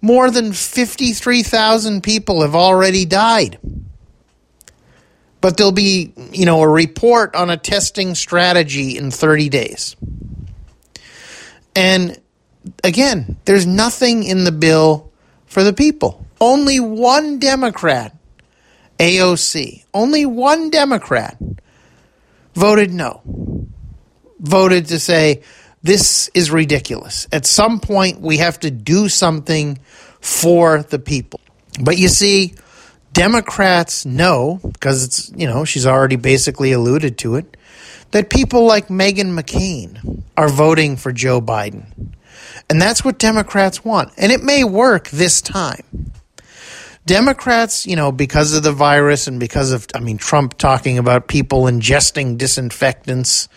More 0.00 0.30
than 0.30 0.52
53,000 0.52 2.02
people 2.02 2.42
have 2.42 2.54
already 2.54 3.04
died. 3.04 3.58
But 5.40 5.56
there'll 5.56 5.72
be, 5.72 6.12
you 6.32 6.46
know, 6.46 6.62
a 6.62 6.68
report 6.68 7.34
on 7.34 7.50
a 7.50 7.56
testing 7.56 8.14
strategy 8.14 8.96
in 8.96 9.10
30 9.10 9.48
days. 9.48 9.96
And 11.74 12.20
again, 12.82 13.36
there's 13.44 13.66
nothing 13.66 14.22
in 14.22 14.44
the 14.44 14.52
bill 14.52 15.12
for 15.46 15.62
the 15.62 15.72
people. 15.72 16.24
Only 16.40 16.80
one 16.80 17.38
Democrat, 17.38 18.16
AOC, 18.98 19.84
only 19.92 20.26
one 20.26 20.70
Democrat 20.70 21.38
voted 22.54 22.92
no. 22.92 23.22
Voted 24.38 24.86
to 24.86 24.98
say, 24.98 25.42
this 25.82 26.30
is 26.34 26.50
ridiculous. 26.50 27.26
At 27.32 27.46
some 27.46 27.80
point, 27.80 28.20
we 28.20 28.38
have 28.38 28.60
to 28.60 28.70
do 28.70 29.08
something 29.08 29.78
for 30.20 30.82
the 30.82 30.98
people. 30.98 31.40
But 31.80 31.98
you 31.98 32.08
see, 32.08 32.54
Democrats 33.14 34.04
know, 34.04 34.58
because 34.62 35.04
it's, 35.04 35.32
you 35.36 35.46
know, 35.46 35.64
she's 35.64 35.86
already 35.86 36.16
basically 36.16 36.72
alluded 36.72 37.16
to 37.18 37.36
it, 37.36 37.56
that 38.10 38.28
people 38.28 38.66
like 38.66 38.88
Meghan 38.88 39.38
McCain 39.38 40.22
are 40.36 40.48
voting 40.48 40.96
for 40.96 41.12
Joe 41.12 41.40
Biden. 41.40 41.86
And 42.68 42.82
that's 42.82 43.04
what 43.04 43.18
Democrats 43.18 43.84
want. 43.84 44.12
And 44.16 44.32
it 44.32 44.42
may 44.42 44.64
work 44.64 45.08
this 45.10 45.40
time. 45.40 46.12
Democrats, 47.06 47.86
you 47.86 47.94
know, 47.94 48.10
because 48.10 48.52
of 48.54 48.64
the 48.64 48.72
virus 48.72 49.28
and 49.28 49.38
because 49.38 49.70
of, 49.70 49.86
I 49.94 50.00
mean, 50.00 50.18
Trump 50.18 50.58
talking 50.58 50.98
about 50.98 51.28
people 51.28 51.62
ingesting 51.64 52.36
disinfectants 52.36 53.48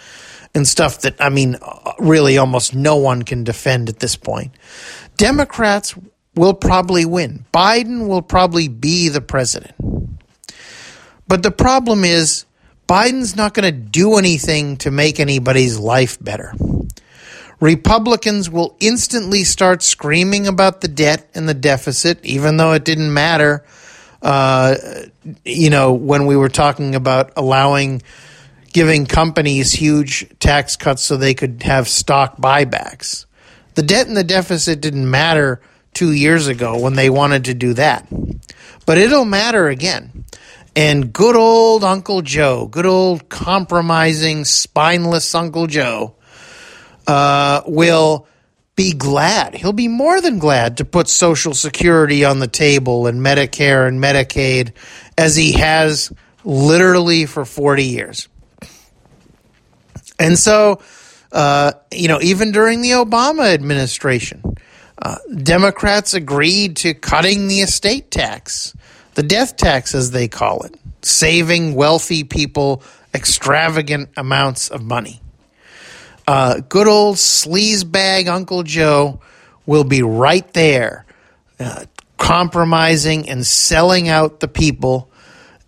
and 0.53 0.67
stuff 0.67 1.01
that, 1.01 1.15
I 1.19 1.29
mean, 1.29 1.57
really 1.97 2.37
almost 2.37 2.75
no 2.75 2.97
one 2.97 3.23
can 3.23 3.43
defend 3.43 3.89
at 3.89 3.99
this 3.99 4.15
point. 4.15 4.53
Democrats 5.15 5.95
will 6.37 6.53
probably 6.53 7.05
win. 7.05 7.45
Biden 7.53 8.07
will 8.07 8.21
probably 8.21 8.67
be 8.67 9.09
the 9.09 9.21
president. 9.21 9.73
But 11.27 11.43
the 11.43 11.51
problem 11.51 12.03
is, 12.03 12.45
Biden's 12.87 13.35
not 13.35 13.53
going 13.53 13.65
to 13.65 13.77
do 13.77 14.17
anything 14.17 14.77
to 14.77 14.91
make 14.91 15.19
anybody's 15.19 15.77
life 15.77 16.17
better. 16.23 16.53
Republicans 17.59 18.49
will 18.49 18.77
instantly 18.79 19.43
start 19.43 19.81
screaming 19.81 20.47
about 20.47 20.81
the 20.81 20.87
debt 20.87 21.27
and 21.33 21.49
the 21.49 21.53
deficit, 21.53 22.23
even 22.23 22.57
though 22.57 22.73
it 22.73 22.85
didn't 22.85 23.11
matter, 23.11 23.65
uh, 24.21 24.75
you 25.43 25.69
know, 25.69 25.93
when 25.93 26.27
we 26.27 26.35
were 26.35 26.49
talking 26.49 26.95
about 26.95 27.33
allowing 27.35 28.01
giving 28.73 29.07
companies 29.07 29.71
huge 29.73 30.27
tax 30.39 30.75
cuts 30.75 31.01
so 31.01 31.17
they 31.17 31.33
could 31.33 31.63
have 31.63 31.87
stock 31.87 32.37
buybacks. 32.37 33.25
The 33.73 33.83
debt 33.83 34.07
and 34.07 34.15
the 34.15 34.23
deficit 34.23 34.81
didn't 34.81 35.09
matter 35.09 35.61
two 35.97 36.11
years 36.11 36.45
ago 36.45 36.77
when 36.77 36.93
they 36.93 37.09
wanted 37.09 37.45
to 37.45 37.55
do 37.55 37.73
that. 37.73 38.07
But 38.85 38.99
it'll 38.99 39.25
matter 39.25 39.67
again. 39.67 40.25
And 40.75 41.11
good 41.11 41.35
old 41.35 41.83
Uncle 41.83 42.21
Joe, 42.21 42.67
good 42.67 42.85
old 42.85 43.29
compromising, 43.29 44.45
spineless 44.45 45.33
Uncle 45.33 45.65
Joe, 45.65 46.13
uh, 47.07 47.63
will 47.65 48.27
be 48.75 48.93
glad. 48.93 49.55
He'll 49.55 49.73
be 49.73 49.87
more 49.87 50.21
than 50.21 50.37
glad 50.37 50.77
to 50.77 50.85
put 50.85 51.07
Social 51.07 51.55
Security 51.55 52.23
on 52.23 52.37
the 52.37 52.47
table 52.47 53.07
and 53.07 53.19
Medicare 53.19 53.87
and 53.87 53.99
Medicaid 53.99 54.73
as 55.17 55.35
he 55.35 55.53
has 55.53 56.13
literally 56.43 57.25
for 57.25 57.43
40 57.43 57.85
years. 57.85 58.29
And 60.19 60.37
so, 60.37 60.79
uh, 61.31 61.71
you 61.91 62.07
know, 62.07 62.19
even 62.21 62.51
during 62.51 62.81
the 62.81 62.91
Obama 62.91 63.51
administration, 63.51 64.43
uh, 65.01 65.17
Democrats 65.35 66.13
agreed 66.13 66.77
to 66.77 66.93
cutting 66.93 67.47
the 67.47 67.61
estate 67.61 68.09
tax, 68.09 68.73
the 69.15 69.23
death 69.23 69.57
tax, 69.57 69.93
as 69.93 70.11
they 70.11 70.27
call 70.27 70.63
it, 70.63 70.75
saving 71.01 71.75
wealthy 71.75 72.23
people 72.23 72.81
extravagant 73.13 74.09
amounts 74.17 74.69
of 74.69 74.83
money. 74.83 75.21
Uh, 76.27 76.59
good 76.67 76.87
old 76.87 77.15
sleazebag 77.15 78.27
Uncle 78.27 78.63
Joe 78.63 79.21
will 79.65 79.83
be 79.83 80.01
right 80.01 80.51
there, 80.53 81.05
uh, 81.59 81.85
compromising 82.17 83.29
and 83.29 83.45
selling 83.45 84.09
out 84.09 84.39
the 84.39 84.47
people 84.47 85.06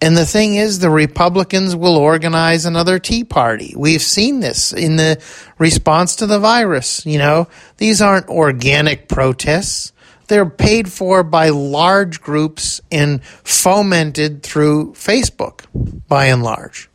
and 0.01 0.15
the 0.15 0.25
thing 0.25 0.55
is, 0.55 0.79
the 0.79 0.89
Republicans 0.89 1.75
will 1.75 1.97
organize 1.97 2.65
another 2.65 2.99
Tea 2.99 3.25
Party. 3.25 3.73
We've 3.75 4.01
seen 4.01 4.39
this 4.39 4.71
in 4.71 4.95
the 4.95 5.21
response 5.57 6.15
to 6.17 6.25
the 6.25 6.39
virus. 6.39 7.05
You 7.05 7.17
know, 7.19 7.47
these 7.77 8.01
aren't 8.01 8.29
organic 8.29 9.09
protests. 9.09 9.91
they're 10.29 10.49
paid 10.49 10.91
for 10.91 11.23
by 11.23 11.49
large 11.49 12.21
groups 12.21 12.81
and 12.91 13.23
fomented 13.23 14.43
through 14.43 14.93
Facebook, 14.93 15.65
by 16.07 16.25
and 16.27 16.43
large. 16.43 16.87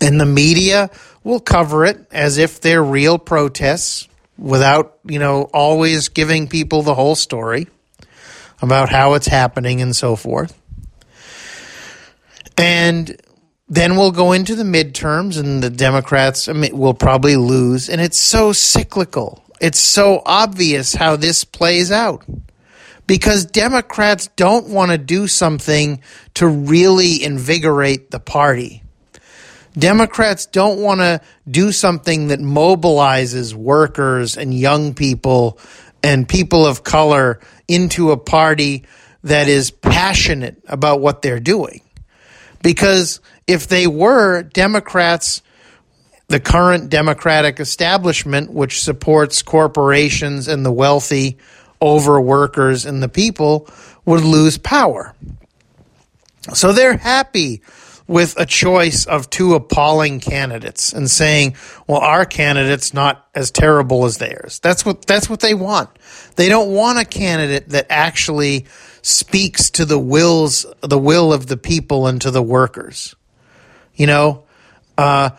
And 0.00 0.20
the 0.20 0.26
media 0.26 0.90
will 1.24 1.40
cover 1.40 1.84
it 1.84 2.04
as 2.10 2.36
if 2.36 2.60
they're 2.60 2.82
real 2.82 3.18
protests 3.18 4.08
without, 4.36 4.98
you 5.04 5.18
know, 5.18 5.44
always 5.54 6.08
giving 6.08 6.48
people 6.48 6.82
the 6.82 6.94
whole 6.94 7.14
story 7.14 7.68
about 8.60 8.90
how 8.90 9.14
it's 9.14 9.28
happening 9.28 9.80
and 9.80 9.94
so 9.94 10.16
forth. 10.16 10.52
And 12.58 13.20
then 13.68 13.96
we'll 13.96 14.12
go 14.12 14.32
into 14.32 14.54
the 14.54 14.64
midterms, 14.64 15.38
and 15.38 15.62
the 15.62 15.70
Democrats 15.70 16.48
will 16.48 16.94
probably 16.94 17.36
lose. 17.36 17.88
And 17.88 18.00
it's 18.00 18.18
so 18.18 18.52
cyclical. 18.52 19.42
It's 19.60 19.80
so 19.80 20.22
obvious 20.24 20.94
how 20.94 21.16
this 21.16 21.44
plays 21.44 21.90
out. 21.90 22.24
Because 23.06 23.44
Democrats 23.46 24.28
don't 24.36 24.68
want 24.68 24.90
to 24.90 24.98
do 24.98 25.28
something 25.28 26.02
to 26.34 26.46
really 26.46 27.22
invigorate 27.22 28.10
the 28.10 28.20
party. 28.20 28.82
Democrats 29.78 30.46
don't 30.46 30.80
want 30.80 31.00
to 31.00 31.20
do 31.48 31.70
something 31.70 32.28
that 32.28 32.40
mobilizes 32.40 33.54
workers 33.54 34.36
and 34.36 34.54
young 34.54 34.94
people 34.94 35.58
and 36.02 36.28
people 36.28 36.64
of 36.64 36.82
color 36.82 37.40
into 37.68 38.10
a 38.10 38.16
party 38.16 38.84
that 39.22 39.48
is 39.48 39.70
passionate 39.70 40.56
about 40.66 41.00
what 41.00 41.20
they're 41.20 41.40
doing. 41.40 41.82
Because 42.66 43.20
if 43.46 43.68
they 43.68 43.86
were, 43.86 44.42
Democrats, 44.42 45.40
the 46.26 46.40
current 46.40 46.90
Democratic 46.90 47.60
establishment, 47.60 48.52
which 48.52 48.82
supports 48.82 49.40
corporations 49.40 50.48
and 50.48 50.66
the 50.66 50.72
wealthy 50.72 51.38
over 51.80 52.20
workers 52.20 52.84
and 52.84 53.00
the 53.00 53.08
people, 53.08 53.68
would 54.04 54.24
lose 54.24 54.58
power. 54.58 55.14
So 56.54 56.72
they're 56.72 56.96
happy 56.96 57.62
with 58.08 58.34
a 58.36 58.46
choice 58.46 59.06
of 59.06 59.30
two 59.30 59.54
appalling 59.54 60.18
candidates 60.18 60.92
and 60.92 61.08
saying, 61.08 61.54
"Well, 61.86 62.00
our 62.00 62.24
candidate's 62.24 62.92
not 62.92 63.28
as 63.32 63.52
terrible 63.52 64.06
as 64.06 64.18
theirs." 64.18 64.58
That's 64.60 64.84
what 64.84 65.06
that's 65.06 65.30
what 65.30 65.38
they 65.38 65.54
want. 65.54 65.90
They 66.34 66.48
don't 66.48 66.70
want 66.70 66.98
a 66.98 67.04
candidate 67.04 67.68
that 67.68 67.86
actually 67.90 68.66
speaks 69.06 69.70
to 69.70 69.84
the 69.84 69.98
wills 69.98 70.66
the 70.80 70.98
will 70.98 71.32
of 71.32 71.46
the 71.46 71.56
people 71.56 72.08
and 72.08 72.20
to 72.20 72.32
the 72.32 72.42
workers. 72.42 73.14
You 73.94 74.08
know, 74.08 74.44
uh, 74.98 75.30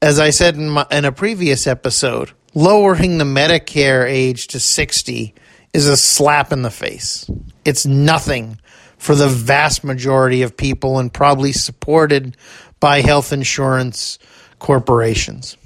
as 0.00 0.20
I 0.20 0.30
said 0.30 0.54
in, 0.54 0.68
my, 0.70 0.86
in 0.92 1.04
a 1.04 1.10
previous 1.10 1.66
episode, 1.66 2.30
lowering 2.54 3.18
the 3.18 3.24
Medicare 3.24 4.08
age 4.08 4.46
to 4.48 4.60
60 4.60 5.34
is 5.74 5.86
a 5.88 5.96
slap 5.96 6.52
in 6.52 6.62
the 6.62 6.70
face. 6.70 7.28
It's 7.64 7.84
nothing 7.84 8.60
for 8.98 9.16
the 9.16 9.28
vast 9.28 9.82
majority 9.82 10.42
of 10.42 10.56
people 10.56 11.00
and 11.00 11.12
probably 11.12 11.50
supported 11.50 12.36
by 12.78 13.00
health 13.00 13.32
insurance 13.32 14.20
corporations. 14.60 15.56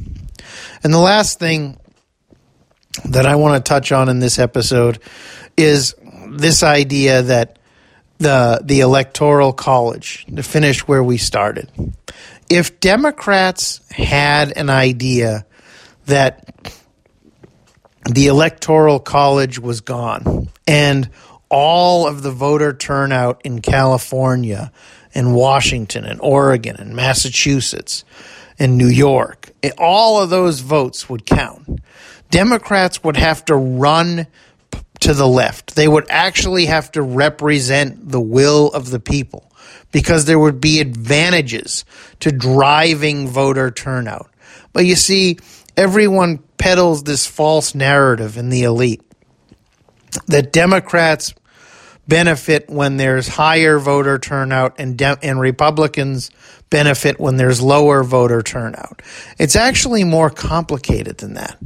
And 0.82 0.92
the 0.92 0.98
last 0.98 1.38
thing 1.38 1.78
that 3.04 3.26
I 3.26 3.36
want 3.36 3.62
to 3.62 3.68
touch 3.68 3.92
on 3.92 4.08
in 4.08 4.20
this 4.20 4.38
episode 4.38 5.00
is 5.56 5.94
this 6.38 6.62
idea 6.62 7.22
that 7.22 7.58
the 8.18 8.60
the 8.64 8.80
electoral 8.80 9.52
college 9.52 10.24
to 10.34 10.42
finish 10.42 10.86
where 10.86 11.02
we 11.02 11.18
started. 11.18 11.70
If 12.48 12.80
Democrats 12.80 13.80
had 13.90 14.52
an 14.56 14.70
idea 14.70 15.46
that 16.06 16.72
the 18.10 18.26
electoral 18.26 18.98
college 19.00 19.58
was 19.58 19.80
gone 19.80 20.48
and 20.66 21.08
all 21.48 22.06
of 22.06 22.22
the 22.22 22.30
voter 22.30 22.72
turnout 22.72 23.42
in 23.44 23.60
California 23.60 24.72
and 25.14 25.34
Washington 25.34 26.04
and 26.04 26.20
Oregon 26.20 26.76
and 26.78 26.96
Massachusetts 26.96 28.04
and 28.58 28.76
New 28.78 28.88
York, 28.88 29.50
all 29.78 30.22
of 30.22 30.30
those 30.30 30.60
votes 30.60 31.08
would 31.08 31.26
count. 31.26 31.80
Democrats 32.30 33.04
would 33.04 33.16
have 33.16 33.44
to 33.44 33.54
run 33.54 34.26
to 35.02 35.14
the 35.14 35.26
left. 35.26 35.74
They 35.74 35.88
would 35.88 36.06
actually 36.08 36.66
have 36.66 36.92
to 36.92 37.02
represent 37.02 38.10
the 38.10 38.20
will 38.20 38.68
of 38.68 38.90
the 38.90 39.00
people 39.00 39.50
because 39.90 40.24
there 40.24 40.38
would 40.38 40.60
be 40.60 40.80
advantages 40.80 41.84
to 42.20 42.32
driving 42.32 43.28
voter 43.28 43.70
turnout. 43.70 44.30
But 44.72 44.86
you 44.86 44.96
see, 44.96 45.38
everyone 45.76 46.38
peddles 46.58 47.02
this 47.02 47.26
false 47.26 47.74
narrative 47.74 48.36
in 48.36 48.48
the 48.48 48.62
elite 48.62 49.02
that 50.26 50.52
Democrats 50.52 51.34
benefit 52.08 52.68
when 52.68 52.96
there's 52.96 53.28
higher 53.28 53.78
voter 53.78 54.18
turnout 54.18 54.74
and 54.78 54.96
de- 54.96 55.18
and 55.22 55.40
Republicans 55.40 56.30
benefit 56.70 57.20
when 57.20 57.36
there's 57.36 57.60
lower 57.60 58.02
voter 58.02 58.42
turnout. 58.42 59.02
It's 59.38 59.56
actually 59.56 60.04
more 60.04 60.30
complicated 60.30 61.18
than 61.18 61.34
that. 61.34 61.58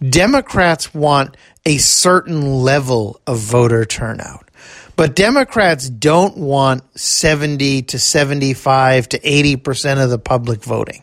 Democrats 0.00 0.94
want 0.94 1.36
a 1.66 1.78
certain 1.78 2.62
level 2.62 3.20
of 3.26 3.38
voter 3.38 3.84
turnout. 3.84 4.48
But 4.96 5.16
Democrats 5.16 5.88
don't 5.88 6.36
want 6.36 6.82
70 6.98 7.82
to 7.82 7.98
75 7.98 9.08
to 9.10 9.18
80% 9.18 10.02
of 10.02 10.10
the 10.10 10.18
public 10.18 10.62
voting. 10.62 11.02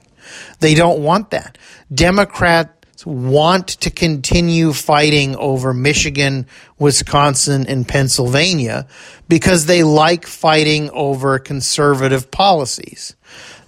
They 0.60 0.76
don't 0.76 1.04
want 1.04 1.32
that. 1.32 1.58
Democrats 1.94 3.06
want 3.06 3.68
to 3.68 3.90
continue 3.90 4.72
fighting 4.72 5.36
over 5.36 5.74
Michigan, 5.74 6.48
Wisconsin, 6.80 7.68
and 7.68 7.88
Pennsylvania 7.88 8.88
because 9.28 9.66
they 9.66 9.84
like 9.84 10.26
fighting 10.26 10.90
over 10.92 11.40
conservative 11.40 12.32
policies. 12.32 13.16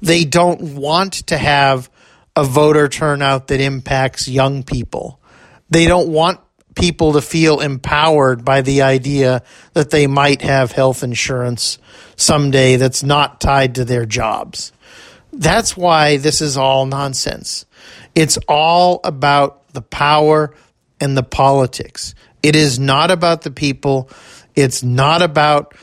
They 0.01 0.23
don't 0.23 0.75
want 0.75 1.13
to 1.27 1.38
have 1.38 1.89
a 2.36 2.43
voter 2.43 2.88
turnout 2.88 3.47
that 3.47 3.60
impacts 3.60 4.27
young 4.27 4.63
people. 4.63 5.19
They 5.69 5.86
don't 5.86 6.10
want 6.10 6.39
people 6.75 7.13
to 7.13 7.21
feel 7.21 7.59
empowered 7.59 8.43
by 8.43 8.62
the 8.62 8.81
idea 8.81 9.43
that 9.73 9.91
they 9.91 10.07
might 10.07 10.41
have 10.41 10.71
health 10.71 11.03
insurance 11.03 11.77
someday 12.15 12.75
that's 12.75 13.03
not 13.03 13.41
tied 13.41 13.75
to 13.75 13.86
their 13.86 14.05
jobs. 14.05 14.71
That's 15.31 15.75
why 15.75 16.17
this 16.17 16.41
is 16.41 16.57
all 16.57 16.86
nonsense. 16.86 17.65
It's 18.15 18.38
all 18.47 18.99
about 19.03 19.67
the 19.73 19.81
power 19.81 20.53
and 20.99 21.17
the 21.17 21.23
politics. 21.23 22.13
It 22.43 22.55
is 22.55 22.77
not 22.77 23.09
about 23.09 23.41
the 23.41 23.51
people. 23.51 24.09
It's 24.55 24.83
not 24.83 25.21
about 25.21 25.75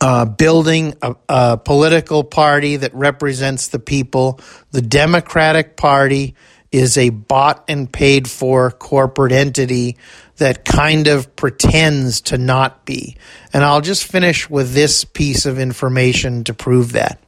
uh, 0.00 0.26
building 0.26 0.94
a, 1.02 1.16
a 1.28 1.56
political 1.58 2.22
party 2.22 2.76
that 2.76 2.94
represents 2.94 3.68
the 3.68 3.78
people. 3.78 4.40
The 4.70 4.82
Democratic 4.82 5.76
Party 5.76 6.34
is 6.76 6.98
a 6.98 7.08
bought 7.10 7.64
and 7.68 7.90
paid 7.90 8.28
for 8.28 8.70
corporate 8.70 9.32
entity 9.32 9.96
that 10.36 10.64
kind 10.64 11.06
of 11.06 11.34
pretends 11.36 12.20
to 12.20 12.38
not 12.38 12.84
be. 12.84 13.16
And 13.52 13.64
I'll 13.64 13.80
just 13.80 14.04
finish 14.04 14.50
with 14.50 14.72
this 14.72 15.04
piece 15.04 15.46
of 15.46 15.58
information 15.58 16.44
to 16.44 16.54
prove 16.54 16.92
that. 16.92 17.18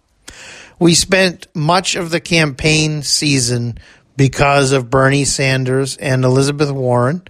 We 0.78 0.94
spent 0.94 1.46
much 1.54 1.96
of 1.96 2.10
the 2.10 2.20
campaign 2.20 3.02
season 3.02 3.78
because 4.16 4.72
of 4.72 4.90
Bernie 4.90 5.24
Sanders 5.24 5.96
and 5.96 6.24
Elizabeth 6.24 6.70
Warren 6.70 7.22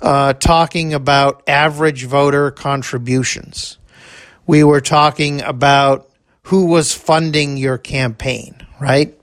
uh, 0.00 0.34
talking 0.34 0.92
about 0.92 1.42
average 1.48 2.04
voter 2.04 2.50
contributions. 2.50 3.78
We 4.46 4.62
were 4.62 4.80
talking 4.80 5.42
about 5.42 6.08
who 6.42 6.66
was 6.66 6.92
funding 6.92 7.56
your 7.56 7.78
campaign, 7.78 8.64
right? 8.80 9.18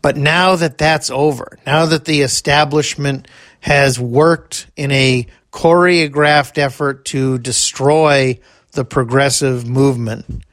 But 0.00 0.16
now 0.16 0.56
that 0.56 0.78
that's 0.78 1.10
over, 1.10 1.58
now 1.66 1.86
that 1.86 2.04
the 2.04 2.22
establishment 2.22 3.28
has 3.60 3.98
worked 3.98 4.68
in 4.76 4.90
a 4.92 5.26
choreographed 5.52 6.58
effort 6.58 7.04
to 7.06 7.38
destroy 7.38 8.38
the 8.72 8.84
progressive 8.84 9.66
movement, 9.66 10.44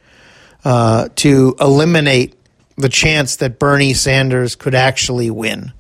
uh, 0.64 1.10
to 1.16 1.56
eliminate 1.60 2.36
the 2.78 2.90
chance 2.90 3.38
that 3.38 3.60
Bernie 3.60 3.94
Sanders 3.94 4.56
could 4.56 4.76
actually 4.76 5.30
win. 5.30 5.74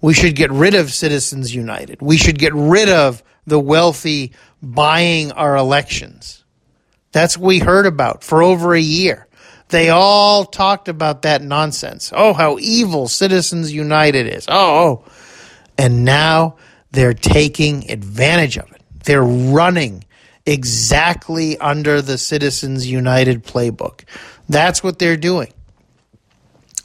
We 0.00 0.14
should 0.14 0.36
get 0.36 0.50
rid 0.50 0.74
of 0.74 0.92
Citizens 0.92 1.54
United. 1.54 2.00
We 2.00 2.16
should 2.16 2.38
get 2.38 2.54
rid 2.54 2.88
of 2.88 3.22
the 3.46 3.58
wealthy 3.58 4.32
buying 4.62 5.32
our 5.32 5.56
elections. 5.56 6.44
That's 7.12 7.36
what 7.36 7.48
we 7.48 7.58
heard 7.58 7.86
about 7.86 8.22
for 8.22 8.42
over 8.42 8.74
a 8.74 8.80
year. 8.80 9.26
They 9.68 9.90
all 9.90 10.44
talked 10.44 10.88
about 10.88 11.22
that 11.22 11.42
nonsense. 11.42 12.12
Oh, 12.14 12.32
how 12.32 12.58
evil 12.58 13.08
Citizens 13.08 13.72
United 13.72 14.26
is. 14.26 14.46
Oh, 14.48 15.04
oh. 15.06 15.12
And 15.76 16.04
now 16.04 16.56
they're 16.90 17.14
taking 17.14 17.90
advantage 17.90 18.56
of 18.56 18.70
it. 18.72 18.82
They're 19.04 19.22
running 19.22 20.04
exactly 20.46 21.58
under 21.58 22.00
the 22.00 22.16
Citizens 22.18 22.86
United 22.86 23.44
playbook. 23.44 24.04
That's 24.48 24.82
what 24.82 24.98
they're 24.98 25.16
doing. 25.16 25.52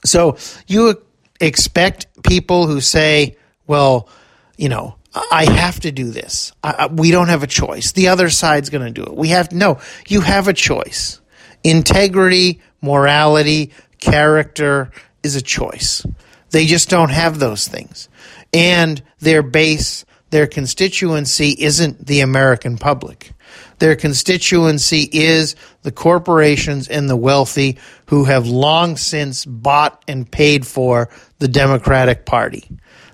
So 0.03 0.37
you 0.67 1.01
expect 1.45 2.23
people 2.23 2.67
who 2.67 2.81
say, 2.81 3.37
well, 3.67 4.09
you 4.57 4.69
know, 4.69 4.97
I 5.31 5.45
have 5.51 5.79
to 5.81 5.91
do 5.91 6.09
this. 6.09 6.53
I, 6.63 6.87
we 6.87 7.11
don't 7.11 7.27
have 7.27 7.43
a 7.43 7.47
choice. 7.47 7.91
The 7.91 8.07
other 8.07 8.29
side's 8.29 8.69
going 8.69 8.85
to 8.85 8.91
do 8.91 9.03
it. 9.03 9.15
We 9.15 9.29
have 9.29 9.51
no. 9.51 9.79
You 10.07 10.21
have 10.21 10.47
a 10.47 10.53
choice. 10.53 11.21
Integrity, 11.63 12.61
morality, 12.81 13.71
character 13.99 14.91
is 15.21 15.35
a 15.35 15.41
choice. 15.41 16.05
They 16.49 16.65
just 16.65 16.89
don't 16.89 17.11
have 17.11 17.39
those 17.39 17.67
things. 17.67 18.09
And 18.53 19.01
their 19.19 19.43
base, 19.43 20.05
their 20.31 20.47
constituency 20.47 21.55
isn't 21.57 22.05
the 22.05 22.21
American 22.21 22.77
public. 22.77 23.33
Their 23.79 23.95
constituency 23.95 25.09
is 25.11 25.55
the 25.81 25.91
corporations 25.91 26.87
and 26.87 27.09
the 27.09 27.15
wealthy 27.15 27.77
who 28.07 28.25
have 28.25 28.47
long 28.47 28.97
since 28.97 29.45
bought 29.45 30.03
and 30.07 30.29
paid 30.29 30.65
for 30.65 31.09
the 31.43 31.49
Democratic 31.49 32.25
Party. 32.25 32.69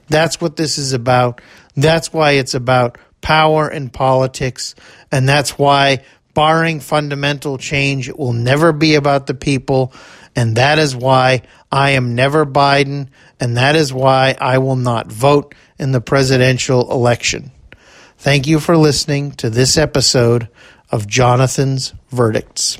That's 0.08 0.40
what 0.40 0.56
this 0.56 0.78
is 0.78 0.94
about. 0.94 1.42
That's 1.76 2.14
why 2.14 2.34
it's 2.34 2.54
about 2.54 3.00
power 3.22 3.68
and 3.68 3.92
politics. 3.92 4.76
And 5.12 5.28
that's 5.28 5.58
why, 5.58 6.04
barring 6.36 6.80
fundamental 6.80 7.58
change, 7.58 8.08
it 8.08 8.20
will 8.20 8.34
never 8.34 8.72
be 8.72 8.94
about 8.94 9.26
the 9.26 9.34
people. 9.34 9.94
And 10.36 10.58
that 10.58 10.78
is 10.78 10.96
why 10.96 11.42
I 11.72 11.92
am 11.92 12.14
never 12.14 12.46
Biden. 12.46 13.08
And 13.40 13.58
that 13.58 13.76
is 13.76 13.92
why 13.92 14.38
I 14.40 14.60
will 14.60 14.76
not 14.76 15.12
vote 15.12 15.56
in 15.80 15.92
the 15.92 16.00
presidential 16.00 16.92
election. 16.92 17.52
Thank 18.20 18.46
you 18.46 18.60
for 18.60 18.78
listening 18.78 19.32
to 19.42 19.50
this 19.50 19.76
episode 19.76 20.50
of 20.92 21.08
Jonathan's 21.08 21.96
Verdicts. 22.12 22.78